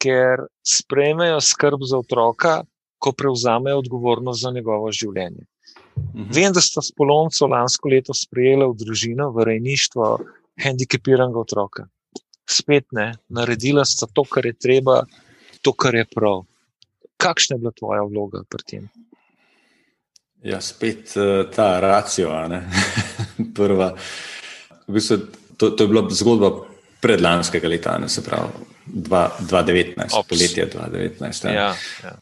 [0.01, 2.63] ker sprejmejo skrb za otroka,
[2.99, 5.45] ko prevzamejo odgovornost za njegovo življenje.
[5.99, 6.31] Mhm.
[6.33, 10.09] Vem, da sta s Polonco lansko leto sprejela v družino, v rejništvo
[10.65, 11.87] hendikepiranega otroka.
[12.51, 15.03] Spet ne, naredila sta to, kar je treba,
[15.63, 16.45] to, kar je prav.
[17.21, 18.89] Kakšna je bila tvoja vloga pri tem?
[20.45, 22.31] Ja, spet uh, ta racijo.
[23.57, 23.95] Prva.
[24.87, 25.19] V bistvu,
[25.57, 26.51] to, to je bila zgodba
[27.01, 28.53] predlanskega leta, ne se pravi
[28.87, 31.49] 2019, poletje 2019.
[31.49, 31.53] Ja.
[31.53, 32.15] Ja, ja.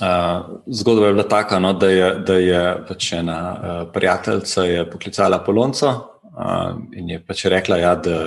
[0.00, 5.38] Uh, zgodba je bila taka, no, da je, da je pač ena uh, prijateljica poklicala
[5.38, 5.90] Polonco
[6.34, 8.18] uh, in je pač rekla, ja, da,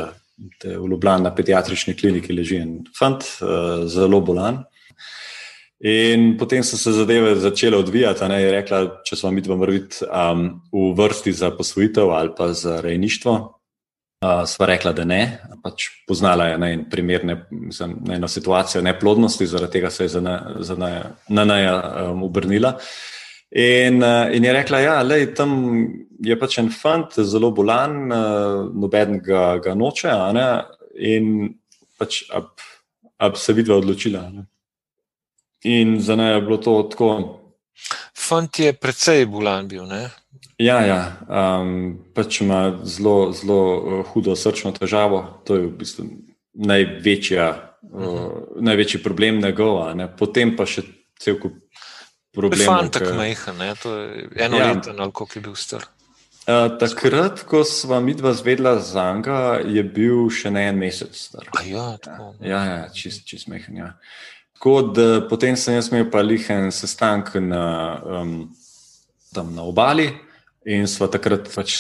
[0.64, 4.64] da je v Ljubljani na pediatrični kliniki leži en fant, uh, zelo bolan.
[5.86, 8.26] In potem so se zadeve začele odvijati.
[8.26, 12.50] Ne, je rekla, če smo mi dva vrviti um, v vrsti za posvojitev ali pa
[12.54, 13.36] za rejništvo.
[14.26, 15.22] Uh, sva rekla, da ne.
[15.62, 20.10] Pač poznala je ne, primer, ne, mislim, ne, eno situacijo neplodnosti, zaradi tega se je
[20.10, 20.78] za
[21.30, 21.60] NNA
[22.10, 22.74] um, obrnila.
[23.54, 25.54] In, uh, in je rekla, da ja, tam
[26.26, 30.18] je pač en fant, zelo bolan, uh, noben ga, ga noče.
[31.06, 31.54] In
[32.02, 32.56] pač ab,
[33.22, 34.26] ab se vidva odločila.
[34.34, 34.50] Ne.
[35.64, 37.40] In za naj je bilo to tako.
[38.18, 39.86] Fant je precej bolan bil.
[39.86, 40.10] Ne?
[40.58, 41.02] Ja, ja.
[41.30, 45.42] Um, pač ima zelo, zelo uh, hudo srčno težavo.
[45.46, 46.06] To je v bistvu
[46.54, 47.48] največja,
[47.82, 49.94] uh, uh, največji problem njegova.
[49.94, 50.10] Ne?
[50.10, 50.86] Potem pa še
[51.22, 51.58] cel kup
[52.34, 52.66] problemov.
[52.70, 54.74] Fant tako majhen, to je eno ja.
[54.74, 55.86] leto, ali koliko je bil star.
[56.48, 61.18] Uh, takrat, ko smo mi dva zvedla za njega, je bil še ne en mesec
[61.18, 61.50] star.
[61.68, 62.34] Ja, tako.
[62.40, 63.82] Ja, ja, čist, čist majhen.
[63.82, 63.90] Ja.
[64.58, 67.66] Tako da potem sem jaz imel pa lihen sestanek na,
[68.22, 68.32] um,
[69.54, 70.08] na obali.
[70.66, 71.76] In smo takrat pač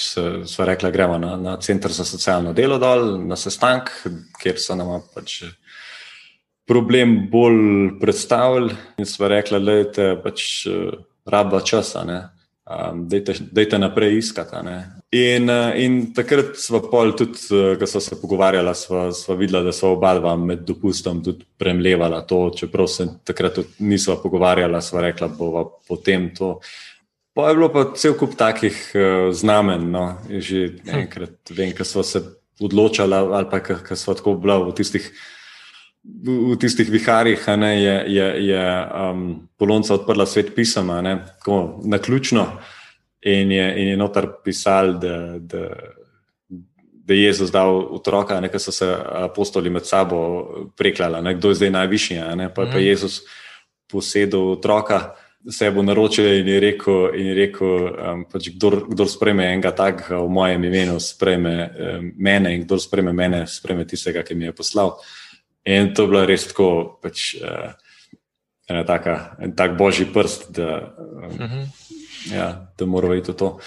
[0.48, 3.90] sva rekla, gremo na, na center za socialno delo dol, na sestank,
[4.40, 5.42] kjer so nam pač
[6.70, 8.78] problem bolj predstavili.
[9.02, 10.46] In sva rekla, da je pač
[11.26, 12.06] raba časa,
[12.69, 13.08] um,
[13.51, 14.56] da je te naprej iskati.
[15.12, 17.39] In, in takrat smo pol tudi,
[17.80, 22.21] ko smo se pogovarjali, sva, sva videla, da so oba dva med dopustom tudi premlevala
[22.27, 26.58] to, čeprav se takrat nismo pogovarjali, sva rekla, bo potem to.
[27.38, 32.03] Pa je bilo pa cel kup takih uh, znamen, no, že enkrat, vem, ko smo
[32.03, 32.23] se
[32.60, 35.12] odločali, ali pa ko smo tako bili v tistih,
[36.08, 38.65] v, tistih viharjih, ne, je, je, je
[39.12, 42.48] um, Polonca odprla svet pisama, ne, tako na ključno
[43.22, 45.70] in je, in je notar pisal, da, da,
[46.91, 48.88] da je Jezus dal otroka, nekaj so se
[49.24, 50.20] apostoli med sabo
[50.78, 52.86] preklali, kdo je zdaj najvišji, ne, pa je pa mhm.
[52.88, 53.22] Jezus
[53.88, 55.15] posedel otroka
[55.52, 59.72] se bo naročil in je rekel, in je rekel um, pač kdor, kdor sprejme enega
[59.72, 64.50] takega v mojem imenu, sprejme um, mene in kdor sprejme mene, sprejme tistega, ki mi
[64.50, 64.98] je poslal.
[65.67, 66.69] In to je bilo res tako,
[67.03, 67.75] pač, uh,
[68.88, 71.65] taka, en tak božji prst, da, um, uh -huh.
[72.32, 73.60] ja, da moramo iti v to.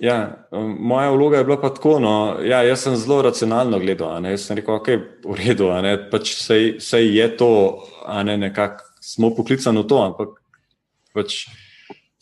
[0.00, 1.98] Ja, um, moja vloga je bila pa tako.
[2.00, 4.24] No, ja, jaz sem zelo racionalno gledal.
[4.24, 5.68] Jaz sem rekel, da okay, je v redu,
[6.10, 7.78] pač sej, sej je to,
[8.24, 10.28] ne, nekako smo poklicani v to, ampak
[11.14, 11.46] pač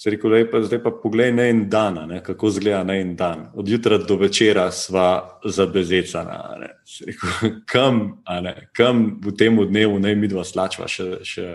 [0.01, 3.17] Se rekel, da pa, zdaj pa poglej na en dan, ne, kako izgleda na en
[3.17, 3.51] dan.
[3.55, 6.57] Od jutra do večera sva zabezecana.
[7.07, 11.49] Rekel, kam, ne, kam v tem dnevu naj mi dva slačva še, še,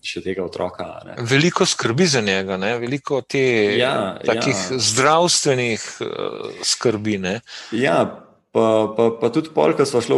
[0.00, 0.86] še tega otroka.
[1.04, 1.18] Ne.
[1.28, 2.72] Veliko skrbi za njega, ne?
[2.80, 3.44] veliko te
[3.76, 4.80] ja, takih ja.
[4.88, 7.18] zdravstvenih uh, skrbi.
[7.20, 7.34] Ne?
[7.76, 8.00] Ja,
[8.48, 10.16] Pa, pa, pa tudi pol, ko smo šli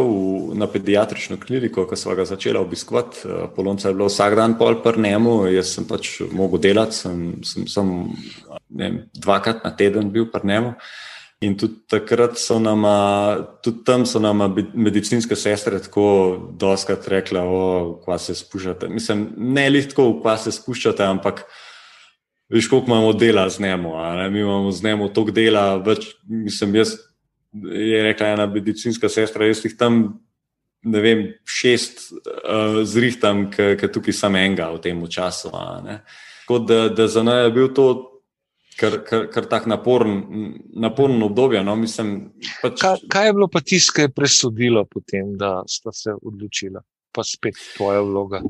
[0.55, 4.79] na pediatrično kliniko, ko smo ga začeli obiskovati, eh, polonca je bilo vsak dan pol
[4.83, 7.91] pri njemu, jaz sem pač mogel delati, sem, sem, sem
[8.69, 10.73] vem, dvakrat na teden bil pri njemu.
[11.41, 12.85] In tudi takrat so nam,
[13.65, 14.43] tudi tam so nam
[14.77, 16.05] medicinske sestre tako
[16.61, 17.41] doskrat rekle,
[18.03, 18.87] kva se spuščate.
[18.93, 21.41] Mislim, ne lih tako, kva se spuščate, ampak
[22.53, 23.95] veš, koliko imamo dela z njemu.
[24.29, 26.93] Mi imamo z njemu toliko dela, več, mislim, jaz
[27.53, 30.01] je rekla ena medicinska sestra, jaz jih tam,
[30.83, 35.51] ne vem, šest uh, zrihtam, ki tukaj sam enega v tem času.
[35.51, 37.87] Tako da, da za naj je bil to
[38.79, 40.21] kar, kar, kar tak naporen,
[40.73, 41.63] naporen obdobje.
[41.63, 41.75] No?
[41.79, 42.79] Mislim, pač...
[42.81, 46.83] kaj, kaj je bilo pa tisto, ki je presodilo potem, da sta se odločila,
[47.13, 48.41] pa spet tvoja vloga?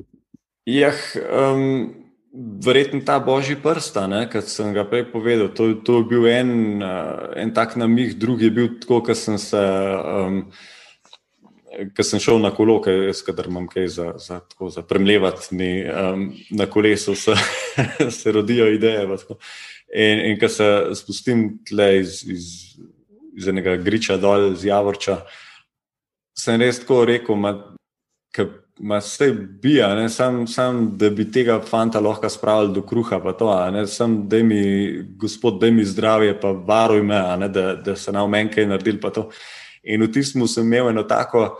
[0.69, 1.89] Jah, um,
[2.33, 3.97] Verjetno ta božji prst,
[4.31, 5.49] kot sem ga prej povedal.
[5.51, 9.35] To, to je bil en, uh, en tak namig, drugi je bil tako, ko sem,
[9.35, 10.37] um,
[11.99, 13.11] sem šel na kolo, ker
[13.47, 17.35] imam kaj za, za, tako, za premljevati mi, um, na kolesu, se,
[18.19, 19.03] se rodijo ideje.
[19.91, 22.47] In, in ko se spustim tle iz, iz,
[23.35, 25.25] iz enega griča dol, iz Javorča,
[26.37, 27.35] sem res tako rekel,
[28.31, 28.47] da
[28.81, 29.27] Ma vse
[29.61, 33.85] bija, ne, sam, sam, da bi tega fanta lahko spravili do kruha, pa to, ne,
[33.87, 34.61] sam, da mi,
[35.21, 38.97] gospod, da mi zdravje, pa varuj me, ne, da, da se nam meni kaj naredil.
[39.83, 41.59] In v tistem sem imel eno tako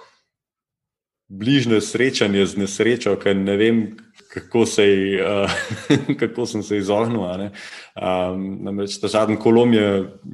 [1.31, 3.83] bližnje srečanje z nesrečo, ker ne vem,
[4.33, 4.83] kako, se,
[5.19, 5.51] uh,
[6.19, 7.21] kako sem se izognil.
[7.21, 9.89] Um, namreč ta zadnji kolom je,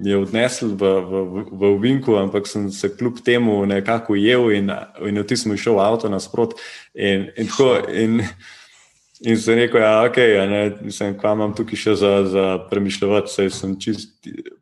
[0.06, 4.70] je odnesel v, v, v, v Vinku, ampak sem se kljub temu nekako ujel in,
[5.02, 6.54] in v tistem šel avto nasprot.
[6.94, 7.50] In, in,
[7.94, 8.22] in,
[9.26, 13.54] in sem rekel, da ja, je okay, kva imam tukaj še za, za premišljati, saj
[13.58, 14.16] sem čist.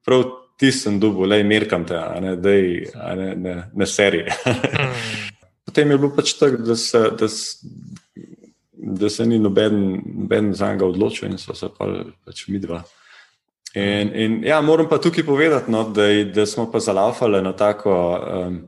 [0.06, 4.32] Prav, Ti sem dubov, le merkam te, ne, dej, ne, ne, ne serije.
[4.76, 5.26] Mm.
[5.66, 6.76] Potem je bilo pač tako, da,
[7.20, 7.28] da,
[8.86, 11.88] da se ni noben, noben za njega odločil in so se pa
[12.26, 12.84] pač mi dva.
[13.76, 17.96] In, in ja, moram pa tukaj povedati, no, da, da smo pa zalaufali na tako
[18.16, 18.60] um,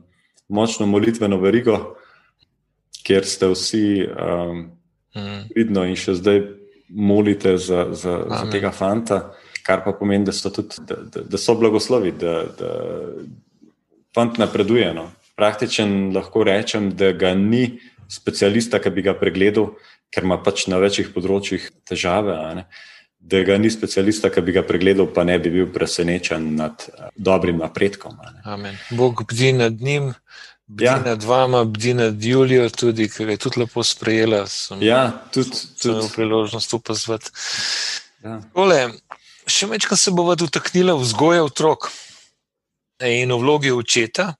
[0.48, 1.78] močno molitveno verigo,
[3.06, 4.64] kjer ste vsi um,
[5.16, 5.40] mm.
[5.56, 6.42] vidno in še zdaj
[6.88, 9.30] molite za, za, za tega fanta,
[9.64, 12.74] kar pa pomeni, da so, tudi, da, da, da so blagoslovi, da, da
[14.16, 14.90] fant napreduje.
[14.96, 15.08] No.
[15.38, 17.78] Praktičen lahko rečem, da ga ni
[18.08, 19.72] specialista, ki bi ga pregledal,
[20.14, 22.64] ker ima pač na večjih področjih težave.
[23.18, 27.08] Da ga ni specialista, ki bi ga pregledal, pa ne bi bil presenečen nad uh,
[27.14, 28.14] dobrim napredkom.
[28.94, 30.12] Bog bdi nad njim,
[30.70, 30.96] bdi ja.
[31.02, 34.44] nad vama, bdi nad Julijo, tudi, ki je tudi lepo sprejela.
[34.46, 37.34] Sem, ja, tudi tudi priložnost upozvati.
[38.24, 38.38] Ja.
[38.54, 38.80] Tole,
[39.50, 41.90] še večkrat se bomo dotaknili vzgoje otrok
[43.04, 44.34] in v vlogi očeta.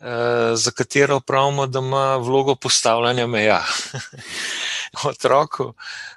[0.00, 0.06] Uh,
[0.54, 3.64] za katero pravimo, da ima vlogo postavljanja meja.
[5.10, 5.74] otroku,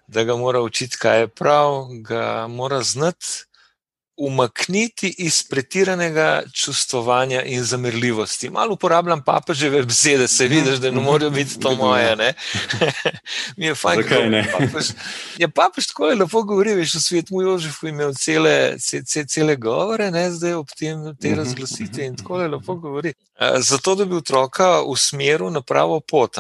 [0.08, 3.46] da ga mora učiti, kaj je prav, ga mora znati
[4.22, 8.50] umakniti iz pretiranega čustvovanja in zamirljivosti.
[8.50, 12.16] Malo uporabljam papeževe besede, se vidiš, da ne morejo biti to moje.
[13.58, 14.44] Mi je fajn, da ne.
[14.52, 14.86] Papež,
[15.38, 20.12] ja, papež tako je lepo govoril, veš, v svetu Jožefu imel cele, cele, cele govore,
[20.12, 21.40] ne, zdaj ob tem te mhm.
[21.40, 23.14] razglasitve in tako je lepo govori.
[23.58, 26.38] Zato, da bi otroka usmeril na pravo pot,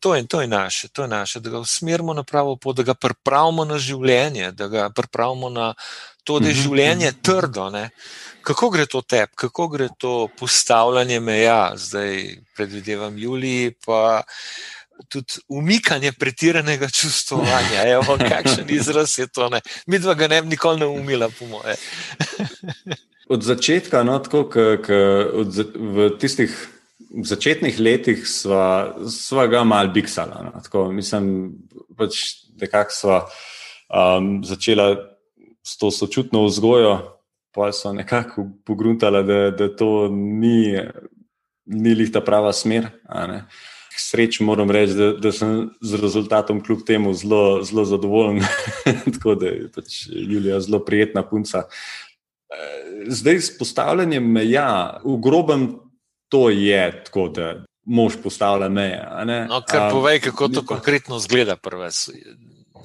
[0.00, 2.82] to, in, to je naše, to je naše, da ga usmerimo na pravo pot, da
[2.82, 5.74] ga pripravimo na življenje, da ga pripravimo na
[6.24, 7.22] to, da je mhm, življenje mhm.
[7.22, 7.68] trdo.
[7.70, 7.88] Ne?
[8.42, 14.22] Kako gre to tebi, kako gre to postavljanje meja, zdaj predvidevam Juliji, pa
[15.08, 17.86] tudi umikanje pretiranega čustvovanja.
[17.96, 19.48] Evo, kakšen izraz je to?
[19.48, 19.60] Ne?
[19.86, 21.76] Mi dva ga ne bi nikoli ne umila, po moje.
[23.28, 25.00] Od začetka, no, tako, k, k,
[25.34, 26.52] od, v tistih
[27.12, 30.42] začetnih letih, sva, sva ga mal biksala.
[30.48, 31.52] No, tako, mislim,
[31.96, 32.22] pač,
[32.56, 33.22] da kak sva
[33.92, 34.94] um, začela
[35.62, 37.18] s to sočutno vzgojo,
[37.54, 40.78] pa so nekako pogruntali, da, da to ni,
[41.66, 42.88] ni lih ta prava smer.
[43.92, 48.40] Sreč moram reči, da, da sem z rezultatom kljub temu zelo, zelo zadovoljen.
[49.14, 51.66] Tako da je pač Julija zelo prijetna punca.
[53.08, 55.68] Zdaj, s postavljanjem meja, v grobem
[56.32, 59.00] to je tako, da mož postavlja meje.
[59.48, 61.88] No, kar povej, kako to konkretno zgleda, prvo.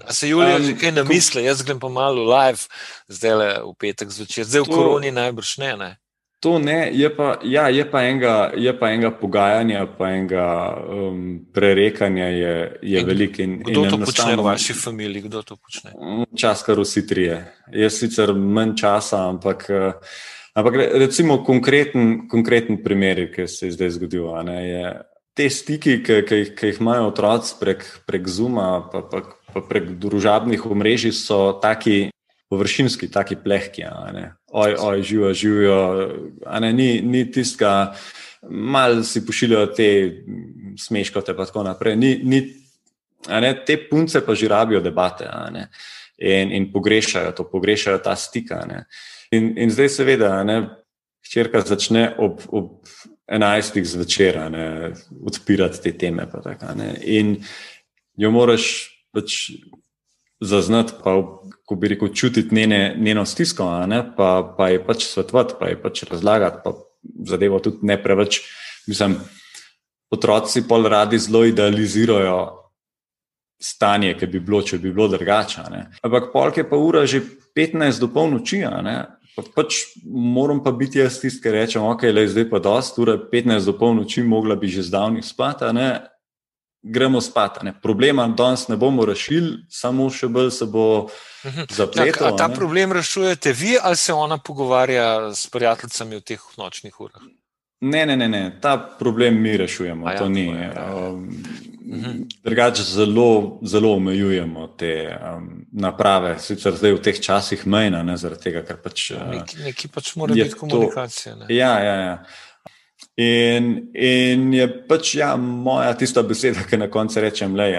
[0.08, 2.68] A se Julija že kaj namisli, jaz grem pa malo live,
[3.12, 5.72] zdaj le v petek zvečer, zdaj v koroni najbrž ne.
[5.78, 5.92] ne?
[6.40, 10.46] To ne, je pa, ja, je pa enega, je pa enega pogajanja, pa enega
[10.86, 13.48] um, prerekanja je, je veliko.
[13.66, 15.26] Kdo in to počne v vaši familiji?
[15.26, 15.98] Kdo to počne?
[16.38, 17.42] Čas, kar vsi trije.
[17.74, 20.22] Jaz sicer manj časa, ampak, uh,
[20.54, 24.30] ampak recimo konkreten, konkreten primer, ki se je zdaj zgodil.
[24.46, 24.94] Ne, je,
[25.34, 30.66] te stiki, ki, ki, ki jih imajo otroci prek, prek Zuma, pa, pa prek družabnih
[30.66, 32.10] omrežij, so taki
[32.50, 33.84] površinski, taki plehki.
[34.52, 35.80] Oj, oj, živijo, živijo.
[36.74, 37.94] Ni, ni tistega,
[38.50, 39.90] malo si pošiljajo te
[40.80, 41.96] smeškote, pa tako naprej.
[41.96, 42.42] Ni, ni,
[43.28, 45.28] ne, te punce pa že rabijo debate
[46.18, 48.52] in, in pogrešajo to, pogrešajo ta stik.
[49.32, 50.44] In, in zdaj, seveda,
[51.28, 52.88] hčerka začne ob, ob
[53.28, 53.84] 11.
[53.84, 54.40] zvečer
[55.26, 56.28] odpirati te teme.
[56.44, 56.64] Tak,
[57.04, 57.36] in
[58.16, 59.52] jo moraš pač
[60.42, 61.16] zaznati, pa
[61.66, 63.66] ko bi rekel, čutiti njene, njeno stisko,
[64.18, 66.74] pa, pa je pač svetovati, pa je pač razlagati, pa
[67.26, 68.42] zadevo tudi ne preveč.
[68.88, 69.18] Mislim,
[70.12, 72.38] otroci pol radi zelo idealizirajo
[73.60, 75.66] stanje, ki bi bilo, če bi bilo drugače.
[76.06, 77.22] Ampak polk je pa ura že
[77.58, 78.62] 15 do polnoči.
[79.38, 83.18] Pa pač moram pa biti jaz tisti, ki rečem, ok, le zdaj pa dost, ura
[83.18, 85.66] 15 do polnoči, mogla bi že zdavni spati
[86.90, 87.64] gremo spat.
[87.64, 87.74] Ne.
[87.82, 91.08] Problema danes ne bomo rešili, samo še bolj se bo
[91.46, 91.70] mhm.
[91.70, 92.36] zapletel.
[92.38, 97.28] Ta problem rešujete vi ali se ona pogovarja s prijateljicami v teh nočnih urah?
[97.82, 98.60] Ne, ne, ne, ne.
[98.62, 100.10] ta problem mi rešujemo.
[100.10, 101.44] Ja, ni, je, um,
[101.86, 102.24] mhm.
[102.44, 108.50] Drugače, zelo, zelo omejujemo te um, naprave, sicer zdaj v teh časih mejna, ne zaradi
[108.50, 109.12] tega, ker pač.
[109.14, 111.36] Nekje nek pač mora biti komunikacija.
[111.36, 112.18] To, ja, ja, ja.
[113.18, 117.72] In, in je pač ja, moja tista beseda, ki na koncu rečem, le,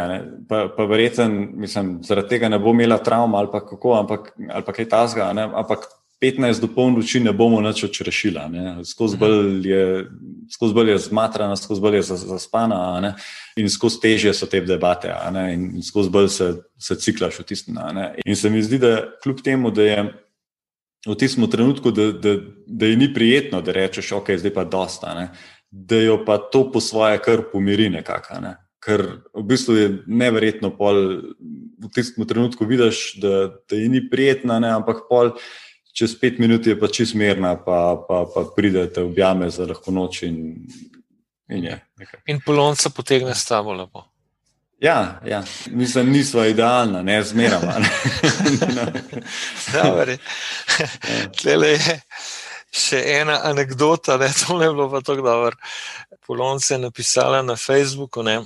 [0.51, 4.67] pa, pa verjeten, mislim, zaradi tega ne bo imela travma ali pa kako, ampak, ali
[4.67, 5.87] pa kaj tasga, ne, ampak
[6.19, 8.49] 15 do polnoči ne bomo nič odrešila.
[8.85, 9.21] Skozi mhm.
[9.21, 9.83] bolj je,
[10.51, 13.15] skozi bolj je zmatrana, skozi bolj je zaspana ne,
[13.57, 15.15] in skozi težje so te debate
[15.53, 17.79] in skozi bolj se, se ciklaš v tistem.
[18.27, 20.09] In se mi zdi, da kljub temu, da je
[21.09, 22.37] v tistem trenutku, da, da,
[22.67, 25.29] da je ni prijetno, da rečeš, ok, zdaj pa dosta, ne?
[25.71, 28.41] da jo pa to po svoje kar pomiri nekako.
[28.41, 28.55] Ne?
[28.81, 29.03] Ker
[29.35, 31.01] v bistvu je neverjetno, pol
[31.79, 34.73] v tistem trenutku vidiš, da, da je ni prijetna, ne?
[34.81, 35.35] ampak pol
[35.93, 39.93] čez pet minut je pa čist mirna, pa, pa, pa pridete v objame za lahko
[39.93, 40.69] noč in,
[41.51, 41.77] in je.
[41.99, 42.23] Nekaj.
[42.31, 44.07] In polonca potegne s tabo lepo.
[44.79, 45.43] Ja, ja.
[45.67, 47.73] mislim, nismo idealni, ne zmeramo.
[51.43, 52.01] Tele je
[52.71, 55.57] še ena anekdota, da to ne bilo pa tako dobro.
[56.27, 58.23] Polonce je napisala na Facebooku.
[58.23, 58.43] Ne?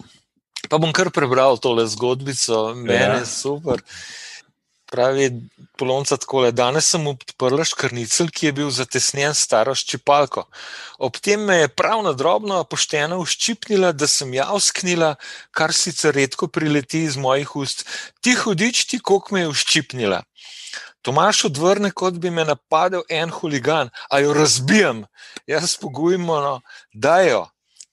[0.69, 3.27] Pa bom kar prebral tole zgodbico, meni je ja.
[3.27, 3.83] super.
[4.93, 5.31] Pravi
[5.81, 10.45] polonca tako, danes sem odprla škrnicel, ki je bil zatesnjen staro ščipalko.
[11.01, 15.15] Ob tem me je prav na drobno, pošteno uščipnila, da sem javsknila,
[15.57, 17.87] kar sicer redko prileti iz mojih ust.
[18.21, 20.21] Ti hudič, ti kok me je uščipnila.
[21.03, 25.07] Tomaš odvrne, kot bi me napadel en huligan, a jo razbijam.
[25.49, 26.61] Jaz pogujmo, no,
[26.93, 27.47] da jo.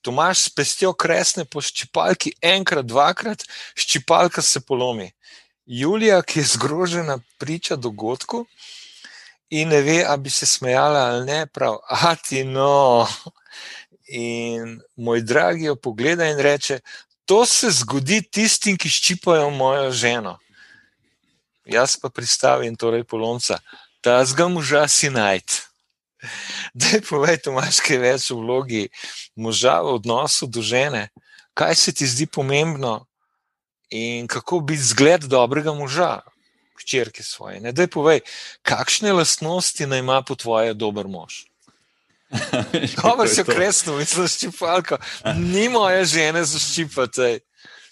[0.06, 5.10] Tomaš s pestjo kresne po ščipalki enkrat, dvakrat, ščipalka se polomi.
[5.72, 8.46] Julija, ki je zgrožena, priča dogodku
[9.50, 13.08] in ne ve, ali bi se smejala ali ne, prav, a ti no.
[14.08, 16.80] In moj dragi jo pogleda in reče:
[17.26, 20.40] To se zgodi tistim, ki ščipajo mojo ženo.
[21.66, 23.60] Jaz pa pristavim, torej polonca,
[24.04, 25.62] da zga moža si najti.
[26.74, 28.88] Da, povej, imaš kaj več v vlogi
[29.36, 31.12] moža v odnosu do žene,
[31.54, 33.06] kaj se ti zdi pomembno,
[33.90, 36.20] in kako biti zgled dobrega moža,
[36.80, 37.60] hčerke svoje.
[37.60, 38.20] Ne, da je povej,
[38.62, 41.46] kakšne lastnosti naj ima po tvoje dober mož.
[43.02, 44.98] Dobro se kresno, mislim, ščipalka.
[45.36, 47.40] Ni moja žena za ščipati,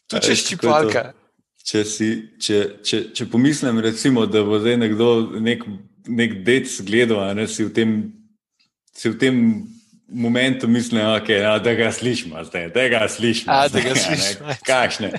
[0.08, 1.12] tu če ščipalka.
[1.68, 5.10] Če, si, če, če, če pomislim, recimo, da bo zdaj nekdo,
[5.44, 5.66] nek,
[6.08, 7.98] nek dec gledal, ne, si v tem,
[8.96, 9.42] si v tem
[10.08, 13.54] momentu mislim, okay, no, da ga slišimo, zdaj, da ga slišimo.
[13.54, 14.54] A, da ga slišimo.
[14.70, 15.12] Kakšne?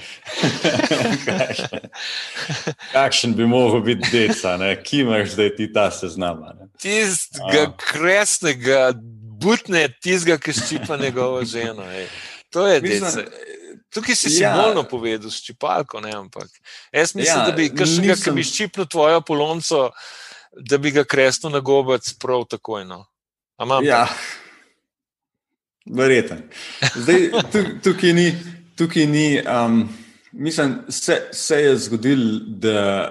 [2.92, 6.42] Kakšen bi mogel biti deca, ki imaš zdaj ti ta seznam?
[6.80, 8.92] Tistega kresnega,
[9.40, 11.84] butne, tistega, ki ščipa njegovo ženo.
[11.92, 12.08] Ej.
[12.50, 13.28] To je deca.
[13.94, 14.52] Tukaj si ja.
[14.52, 16.48] simbolno povedal, ščipalko, ne ampak.
[16.92, 18.24] Jaz mislim, ja, da bi kakšnega, nisem...
[18.24, 19.86] ki bi ščipnil tvojo polonco,
[20.52, 22.84] da bi ga kresno na gobec prav takoj.
[22.88, 23.06] No.
[23.82, 24.04] Ja.
[25.94, 26.42] Verjeten.
[26.96, 27.30] Zdaj,
[27.84, 28.32] tukaj ni,
[28.76, 29.88] tukaj ni um,
[30.32, 33.10] mislim, se, se je zgodilo, da,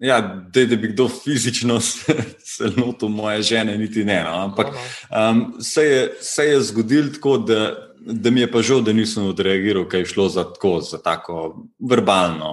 [0.00, 0.20] ja,
[0.52, 1.80] da, da bi kdo fizično
[2.54, 4.22] se lotil moje žene, niti ne.
[4.24, 4.30] No.
[4.30, 8.92] Ampak um, se, je, se je zgodilo tako, da, da mi je pa žal, da
[8.92, 12.52] nisem odreagiral, kaj je šlo za tako, za tako verbalno,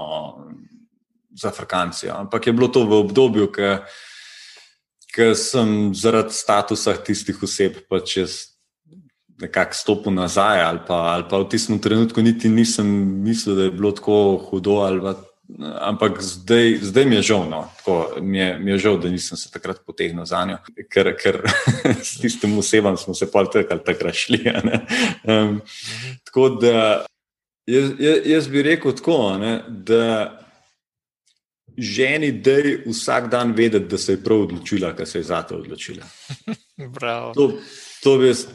[1.35, 2.13] za frkancijo.
[2.17, 3.51] Ampak je bilo to v obdobju,
[5.13, 8.52] ki sem zaradi statusa tistih oseb pač jaz
[9.43, 12.87] nekako stopil nazaj, ali pa, ali pa v tistem trenutku niti nisem
[13.23, 14.17] mislil, da je bilo tako
[14.49, 14.79] hudo.
[15.03, 15.13] Pa,
[15.59, 19.37] ampak zdaj, zdaj mi je žal, no, tako, mi, je, mi je žal, da nisem
[19.37, 20.57] se takrat potegnil za njo,
[20.91, 21.41] ker, ker
[22.09, 24.39] s tistim osebam smo se pol tako ali tako rašli.
[25.23, 25.59] Um,
[26.23, 27.05] tako da
[27.67, 27.91] jaz,
[28.25, 30.39] jaz bi rekel tako, ne, da
[31.77, 35.41] ženi, da je vsak dan vedeti, da se je prav odločila, kar se je za
[35.43, 36.05] to odločila.
[37.35, 37.51] to,
[38.03, 38.47] to bi jaz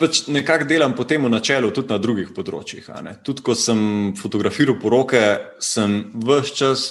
[0.00, 2.88] pač nekako delam po tem načelu, tudi na drugih področjih.
[3.26, 5.22] Tudi ko sem fotografiral poroke,
[5.60, 6.86] sem vse čas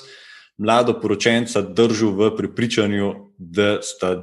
[0.60, 4.20] mlado poročenca držal v prepričanju, da sta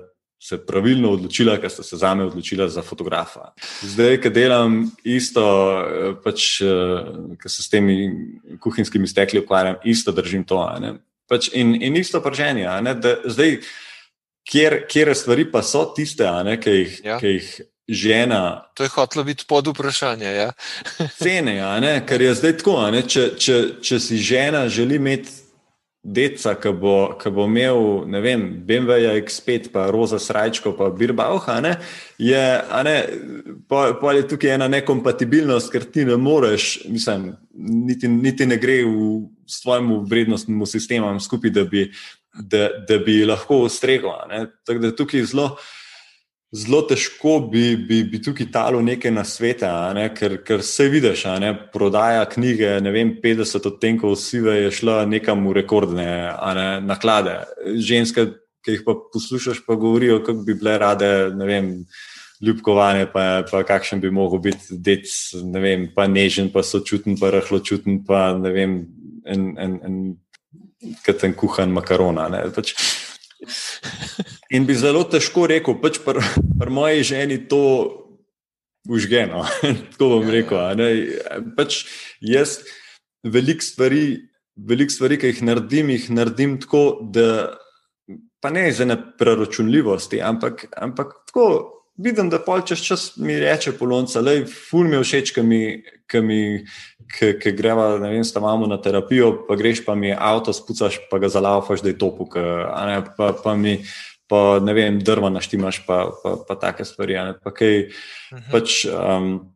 [0.47, 3.51] se pravilno odločila, ker sta se za me odločila za fotografa.
[3.82, 5.43] Zdaj, ki delam isto,
[6.22, 6.61] pač,
[7.41, 7.97] ki se s temi
[8.62, 10.61] kuhinjskimi stekli ukvarjam, isto držim to.
[11.26, 12.68] Pač in, in isto prženje.
[13.24, 13.57] Zdaj,
[14.47, 16.28] kjer, kjer stvari pa so tiste,
[16.62, 17.18] ki jih, ja.
[17.18, 17.51] jih
[17.89, 18.66] žena.
[18.74, 20.26] To je hotlo biti pod vprašanje.
[20.26, 20.53] Ja?
[21.22, 22.78] cene, ker je zdaj tako.
[23.09, 25.47] Če, če, če si žena želi imeti
[26.07, 26.97] deca, ki bo,
[27.34, 27.80] bo imel,
[28.11, 31.72] ne vem, BMW X5, pa Roza Srajčko, pa Birbauha, ne,
[32.22, 32.43] je,
[32.87, 32.97] ne,
[33.68, 38.84] pa, pa je tukaj ena nekompatibilnost, ker ti ne moreš, mislim, niti, niti ne gre
[38.87, 41.89] v svojemu vrednostnemu sistemu skupaj, da bi,
[42.39, 44.47] da, da bi lahko ustregla.
[44.66, 45.57] Tako da tukaj je zelo
[46.57, 50.09] zelo težko bi, bi, bi tukaj talo nekaj na svete, ne?
[50.16, 51.52] ker, ker se vidiš, ne?
[51.72, 56.09] prodaja knjige, ne vem, 50 odtenkov sive je šla nekam v rekordne
[56.57, 56.68] ne?
[56.86, 57.38] naklade.
[57.76, 58.28] Ženske,
[58.64, 61.72] ki jih pa poslušaš, pa govorijo, kako bi bile rade, ne vem.
[62.44, 65.09] Ljubkovanje, pa, pa kakšen bi lahko bil dec,
[65.40, 68.74] ne vem, pa nežen, pa sočuten, pa rahločuten, pa ne vem,
[69.24, 69.96] en, en, en,
[71.07, 72.28] kot en kuhan makarona.
[72.52, 72.74] Pač,
[74.55, 76.22] In bi zelo težko rekel, pač pri
[76.59, 77.62] pr moji ženi to
[78.88, 79.44] užgeno.
[79.92, 80.59] Tako bom ja, rekel.
[80.59, 81.40] Ja.
[81.57, 81.84] Pač
[82.20, 82.61] jaz
[83.26, 84.05] veliko stvari,
[84.57, 87.57] velik stvari, ki jih naredim, jih naredim tako, da
[88.40, 91.47] pa ne iz ene preračunljivosti, ampak, ampak tako
[91.99, 95.61] vidim, da pol čez čas mi reče polonca, le ful mi je všeč, ki mi,
[96.07, 96.40] ki mi
[97.11, 101.30] ki greva, ne vem, stavamo na terapijo, pa greš pa mi avto, spucaš pa ga
[101.32, 102.36] zalaufaš, da je to puk,
[103.16, 103.78] pa, pa mi
[104.29, 107.18] pa ne vem, drva naštimaš, pa, pa, pa take stvari.
[107.45, 108.43] Pa kaj, uh mhm.
[108.43, 108.51] -huh.
[108.53, 109.53] pač, um,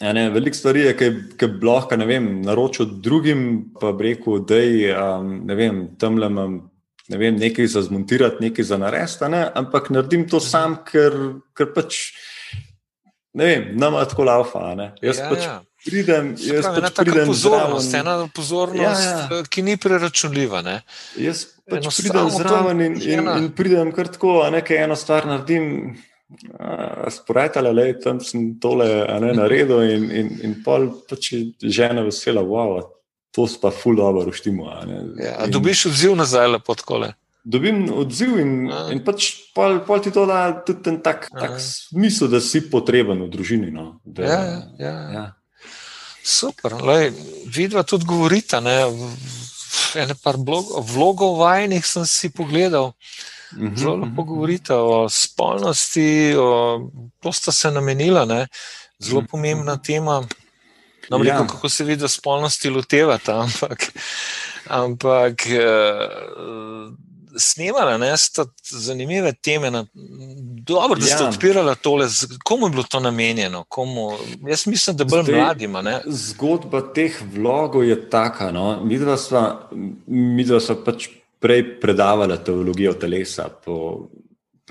[0.00, 0.96] Ne, veliko stvari je,
[1.36, 6.70] ki bi lahko naročil drugim, pa bi rekel, da je um, tam le imam
[7.10, 9.42] ne vem, nekaj za zmontirati, nekaj za narediti, ne?
[9.54, 11.16] ampak naredim to sam, ker,
[11.58, 11.98] ker pač
[13.34, 14.62] ne vem, nama tako laufa.
[15.02, 15.56] Jaz ja, pač ja.
[15.86, 18.06] pridem, jaz pravi, pač pridem pozornost, zraven.
[18.06, 19.42] ena pozornost, ja, ja.
[19.50, 20.62] ki ni preračunljiva.
[20.66, 20.76] Ne?
[21.18, 25.66] Jaz pač eno pridem zraven in, in, in pridem kar tako, nekaj eno stvar naredim.
[27.10, 28.86] Sporajtale, le tam sem tole
[29.18, 32.76] ne, naredil, in, in, in pol pač žena vesela, wow,
[33.34, 34.68] to pa ful dobro uštimo.
[35.18, 37.02] Ja, dobiš odziv nazaj, lepo tako.
[37.42, 42.28] Dobim odziv in, in pač pol, pol ti to da tudi ten tak, tak smisel,
[42.30, 43.74] da si potreben v družini.
[43.74, 44.96] No, da, ja, ja, ja.
[45.16, 45.26] ja.
[46.22, 46.76] Super,
[47.48, 48.60] vidva tudi govorita.
[48.60, 48.84] Ne?
[49.98, 50.36] Ene par
[50.94, 52.92] vlogov vajnih sem si pogledal.
[53.56, 54.28] Mhm, Zelo lepo mhm.
[54.28, 58.46] govorite o spolnosti, o, to sta se namenila, ne?
[59.00, 60.20] zelo mhm, pomembna tema.
[61.10, 61.22] No, ja.
[61.24, 63.92] rekel, kako se vidi, da spolnosti lotevata, ampak,
[64.68, 66.92] ampak uh,
[67.38, 69.70] snemala ne, sta zanimive teme.
[69.70, 69.84] Na,
[70.66, 71.28] dobro, da ste ja.
[71.28, 72.06] odpirali tole.
[72.44, 73.64] Komu je bilo to namenjeno?
[73.68, 74.10] Komu?
[74.48, 75.82] Jaz mislim, da bolj Zdaj, mladima.
[75.82, 76.00] Ne.
[76.06, 78.50] Zgodba teh vlogov je taka.
[78.52, 78.84] No.
[78.84, 81.08] Mi dva sva pač
[81.40, 83.48] prej predavala teologijo telesa.
[83.64, 84.08] Po,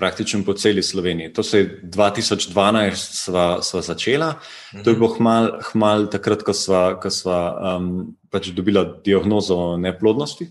[0.00, 1.32] praktično po celi Sloveniji.
[1.32, 4.34] To se je 2012 sva, sva začela,
[4.74, 4.82] mhm.
[4.84, 7.40] to je bilo hmal, hmal takrat, ko sva, ko sva
[7.76, 7.90] um,
[8.32, 10.48] pač dobila diagnozo neplodnosti.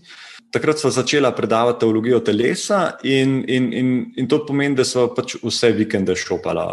[0.50, 5.36] Takrat sva začela predavati teologijo telesa, in, in, in, in to pomeni, da sva pač
[5.42, 6.66] vse vikende šopala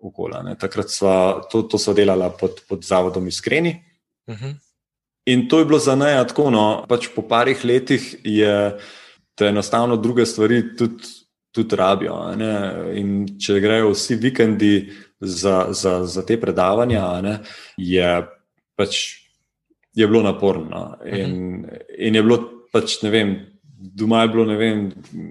[0.00, 0.56] okoli.
[0.60, 1.16] Takrat sva
[1.50, 3.76] to, to sva delala pod, pod zavodom Iskreni.
[4.26, 4.44] Uh mhm.
[4.44, 4.56] -huh.
[5.28, 6.50] In to je bilo za naj tako.
[6.50, 8.78] No, pač po parih letih je
[9.34, 11.04] to enostavno druge stvari tudi
[11.58, 12.16] tudi rabijo.
[12.94, 17.38] In če grejo vsi vikendi za, za, za te predavanja, ne,
[17.76, 18.08] je
[18.78, 19.00] pač
[19.94, 20.68] je bilo naporno.
[20.70, 20.98] No.
[21.04, 21.78] In, uh -huh.
[21.98, 22.38] in je bilo
[22.72, 23.34] pač, ne vem,
[23.78, 24.86] doma je bilo, ne vem,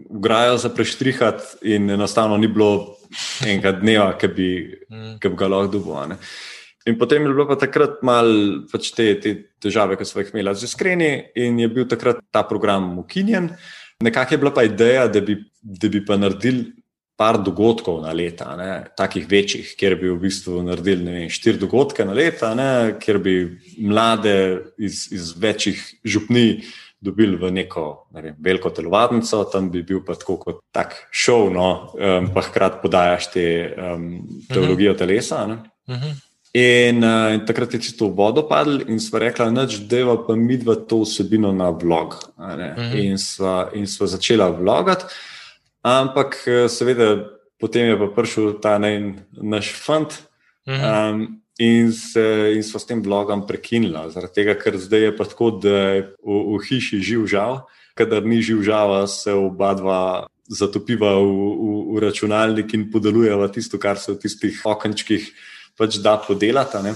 [0.09, 2.97] ugrajo za preštrihati, in enostavno ni bilo
[3.45, 4.51] enega dneva, ki bi,
[4.89, 5.29] uh -huh.
[5.29, 6.15] bi ga lahko duboval.
[6.87, 10.55] In potem je bilo pa takrat malo pač te, te težave, ki smo jih imeli
[10.55, 13.49] z iskreni, in je bil takrat ta program ukinjen.
[13.99, 16.71] Nekako je bila pa ideja, da bi, da bi pa naredili
[17.17, 22.05] par dogodkov na leta, ne, takih večjih, kjer bi v bistvu naredili vem, štiri dogodke
[22.05, 23.33] na leta, ne, kjer bi
[23.81, 24.35] mlade
[24.77, 26.61] iz, iz večjih župni
[26.99, 31.51] dobili v neko ne vem, veliko telovadnico, tam bi bil pa tako kot tak šov,
[31.53, 33.45] no, um, pa hkrati podajaš te
[33.77, 34.07] um,
[34.49, 35.45] teologijo telesa.
[35.47, 35.59] Ne.
[35.89, 36.15] Mhm.
[36.57, 40.35] In, uh, in takrat je čisto v vodo padlo, in smo rekli, da je pa
[40.35, 42.15] mi dva to vsebino na vlog.
[42.37, 42.61] Uh mhm.
[42.81, 43.73] -huh.
[43.73, 45.05] In smo začela vlogati.
[45.81, 47.29] Ampak, eh, seveda,
[47.59, 50.23] potem je pa prišel ta ne, naš fant
[50.67, 50.83] mhm.
[50.83, 53.97] um, in, se, in smo s tem blogom prekinili.
[54.13, 57.61] Zaradi tega, ker zdaj je pa tako, da je v, v hiši živ žal,
[57.97, 60.01] kadar ni živ žal, se oba dva.
[60.47, 65.25] Zatopiva v, v, v računalnik in podeljujeva tisto, kar se v tistih okenčkih
[65.75, 66.79] pač da podelati.
[66.85, 66.93] Ne?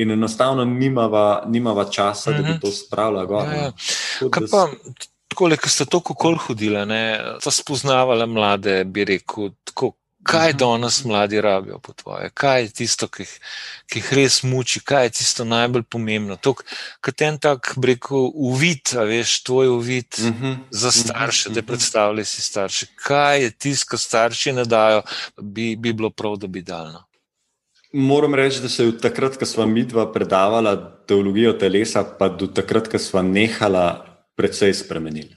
[0.00, 2.62] In enostavno nimava, nimava časa, da bi mhm.
[2.64, 3.52] to spravila gor.
[3.52, 4.30] Ja, ja.
[4.32, 4.64] Kaj pa,
[5.28, 6.86] tako, ki ste tako kol hodili,
[7.44, 9.92] da spoznavali mlade, bi rekel, tako,
[10.26, 10.58] kaj mhm.
[10.58, 13.24] danes mladi rabijo po tvoje, kaj je tisto, ki,
[13.86, 16.38] ki jih res muči, kaj je tisto najbolj pomembno.
[17.00, 20.44] Kot en tak, bi rekel, uvid, veš, tvoj uvid uh mhm.
[20.44, 20.56] -huh.
[20.70, 20.98] za mhm.
[20.98, 21.54] starše, uh -huh.
[21.54, 22.86] da predstavljaj si starše.
[22.94, 25.02] Kaj je tisto, kar starši ne dajo,
[25.42, 26.86] bi, bi bilo prav, da bi dal.
[26.92, 27.04] No?
[27.92, 32.28] Moram reči, da se je od takrat, ko smo mi dva predavala teologijo telesa, pa
[32.28, 34.06] do takrat, ko smo nehala
[34.36, 35.36] precej spremenili.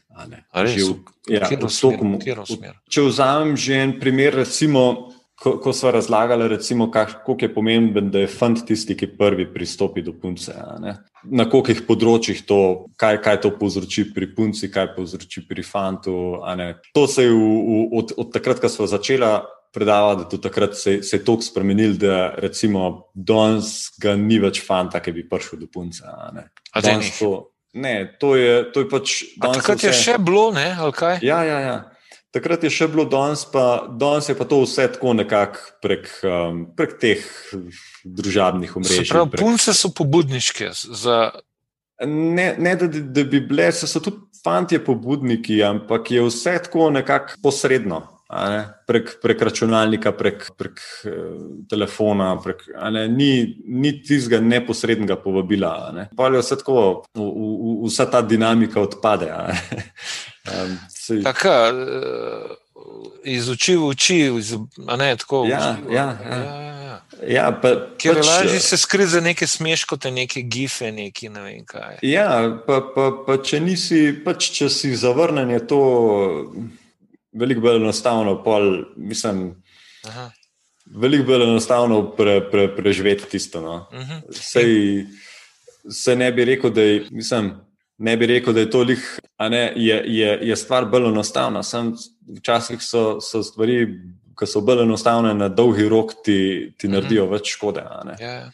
[1.29, 1.47] Ja,
[2.89, 6.49] če vzamem že en primer, recimo, ko, ko smo razlagali,
[6.91, 10.53] kako je pomemben, da je fant tisti, ki prvi pristopi do punce.
[11.23, 12.59] Na kolikih področjih to,
[12.99, 16.41] kaj, kaj to povzroči pri punci, kaj povzroči pri fantu.
[16.95, 19.31] To se je v, v, od, od takrat, ko smo začeli.
[19.69, 24.63] Predava, da do takrat se, se je toliko spremenil, da recimo danes ga ni več
[24.65, 26.01] fanta, ki bi prišel do punce.
[26.73, 29.15] Danes to, Ne, to je, to je pač.
[29.37, 29.87] Takrat vse...
[29.87, 31.19] je še bilo, ne, ali kaj?
[31.25, 31.77] Ja, ja, ja.
[32.33, 36.63] Takrat je še bilo, danes pa, danes je pa to vse tako nekako prek, um,
[36.77, 37.23] prek teh
[38.05, 39.09] družabnih omrežij.
[39.09, 39.41] Prav, prek...
[39.41, 40.69] Punce so pobudniške.
[40.73, 41.31] Za...
[42.05, 47.41] Ne, ne da, da bi bile, so tudi fanti pobudniki, ampak je vse tako nekako
[47.43, 48.05] posredno
[48.87, 51.11] prek, prek računalnika, prek, prek uh,
[51.69, 55.73] telefona, prek, ne, ni, ni tistega neposrednega povabila.
[56.17, 59.31] Pa je vse tako, v, v, vsa ta dinamika odpade.
[59.33, 60.77] um,
[61.29, 62.57] Tako, uh,
[63.25, 66.35] iz oči v oči, iz, ne, tako, ja, v, ja, ja.
[66.37, 66.69] ja, ja.
[67.27, 71.65] Ja, pa, Ker pač, lažje se skriti za neke smeškote, neke gife, neki ne vem
[71.67, 71.99] kaj.
[72.05, 72.29] Ja,
[72.67, 75.81] pa, pa, pa če nisi, pač če si zavrnen, je to
[77.31, 79.63] veliko bolj enostavno, pol, mislim,
[80.85, 83.61] veliko bolj enostavno pre, pre, preživeti tisto.
[83.61, 83.87] No.
[83.91, 84.21] Uh -huh.
[84.31, 85.05] Sej,
[85.91, 87.51] se ne bi rekel, da je, mislim,
[87.97, 91.63] ne bi rekel, da je to lih, ne, je, je, je stvar bolj enostavna.
[91.63, 91.95] Sam
[92.37, 93.87] včasih so, so stvari.
[94.39, 97.31] Ki so bolj enostavne, na dolgi rok ti, ti naredijo mm -hmm.
[97.31, 97.79] več škode.
[97.79, 98.51] Ja, ja.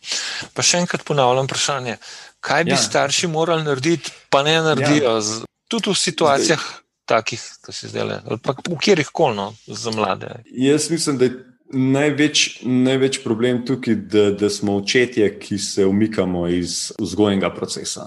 [0.53, 1.97] Pa še enkrat ponavljam vprašanje.
[2.39, 2.77] Kaj bi ja.
[2.77, 5.21] starši morali narediti, pa ne naredijo, ja.
[5.67, 9.91] tudi v situacijah, Zdaj takih, ki se zdaj le, ali pa v kjerih kolno za
[9.91, 10.41] mlade?
[10.51, 11.35] Jaz mislim, da je
[11.73, 18.05] največ, največ problem tukaj, da, da smo očetje, ki se umikamo iz vzgojnega procesa.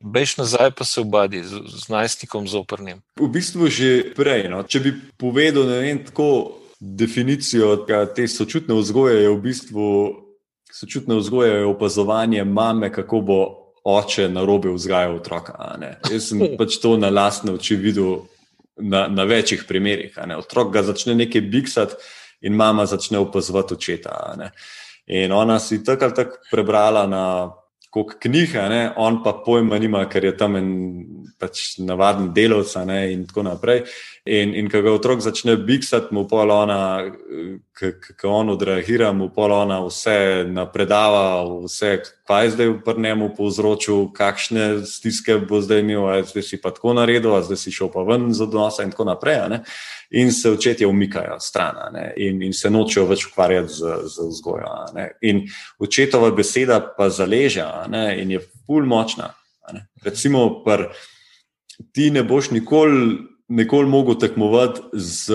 [0.00, 3.02] Bež nazaj, pa se obadi z, z najstnikom zoprnim.
[3.20, 4.48] V bistvu že prej.
[4.48, 4.62] No.
[4.62, 7.76] Če bi povedal, ne vem, tako definicijo
[8.16, 9.86] te sočutne vzgoje, je v bistvu
[10.72, 13.40] sočutne vzgoje opazovanje mame, kako bo
[13.84, 15.56] oče na robe vzgaja otroka.
[16.10, 18.24] Jaz sem pač to na lastne oči videl
[18.80, 20.18] na, na večjih primerih.
[20.38, 21.94] Otrok ga začne nekaj biksati
[22.40, 24.36] in mama začne opazovati očeta.
[25.06, 27.24] In ona si tako ali tako prebrala na
[27.90, 28.92] kot knjiga, ne?
[28.96, 30.68] on pa pojma nima, ker je tam en
[31.38, 32.70] pač navaden delovec
[33.10, 33.82] in tako naprej.
[34.28, 37.08] In, in ko ga otrok začne biksati, mu pol ona,
[38.20, 41.94] ko on odreagira, mu pol ona vse napredava, vse,
[42.28, 46.92] kaj je zdaj v njemu povzročil, kakšne stiske bo zdaj imel, zdaj si pa tako
[47.00, 49.40] naredil, zdaj si šel pa ven z odnosa in tako naprej
[50.10, 54.68] in se očetje umikajo stran in, in se nočejo več ukvarjati z, z vzgojo.
[55.22, 55.46] In
[55.78, 57.64] očetova beseda pa zaleže
[58.20, 59.32] in je pul močna.
[60.04, 60.90] Recimo, pr,
[61.92, 65.34] ti ne boš nikoli, nikoli mogel tekmovati z,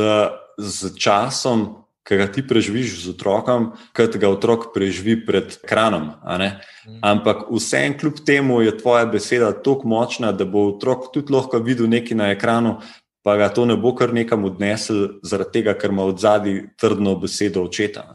[0.58, 6.14] z časom ki ga ti preživiš z otrokom, kot ga otrok preživi pred ekranom.
[6.22, 7.02] Mhm.
[7.02, 11.90] Ampak vsem, kljub temu, je tvoja beseda tako močna, da bo otrok tudi lahko videl
[11.90, 12.78] nekaj na ekranu,
[13.26, 17.16] pa ga to ne bo kar nekam odnesel, zaradi tega, ker ima od zadaj trdno
[17.18, 18.06] besedo očeta.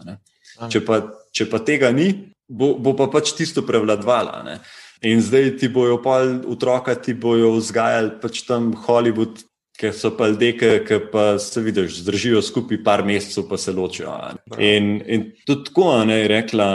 [0.71, 1.03] Če pa,
[1.35, 4.55] če pa tega ni, bo, bo pa pač tisto prevladovala.
[5.03, 9.43] In zdaj ti bojo pa otroka, ti bojo vzgajali pač tam Hollywood,
[9.81, 14.13] ker so pa ljudje, ki pa se vidiš, zdržijo skupaj par mesecev, pa se ločijo.
[14.59, 16.69] In, in tudi tako ne, je rekla,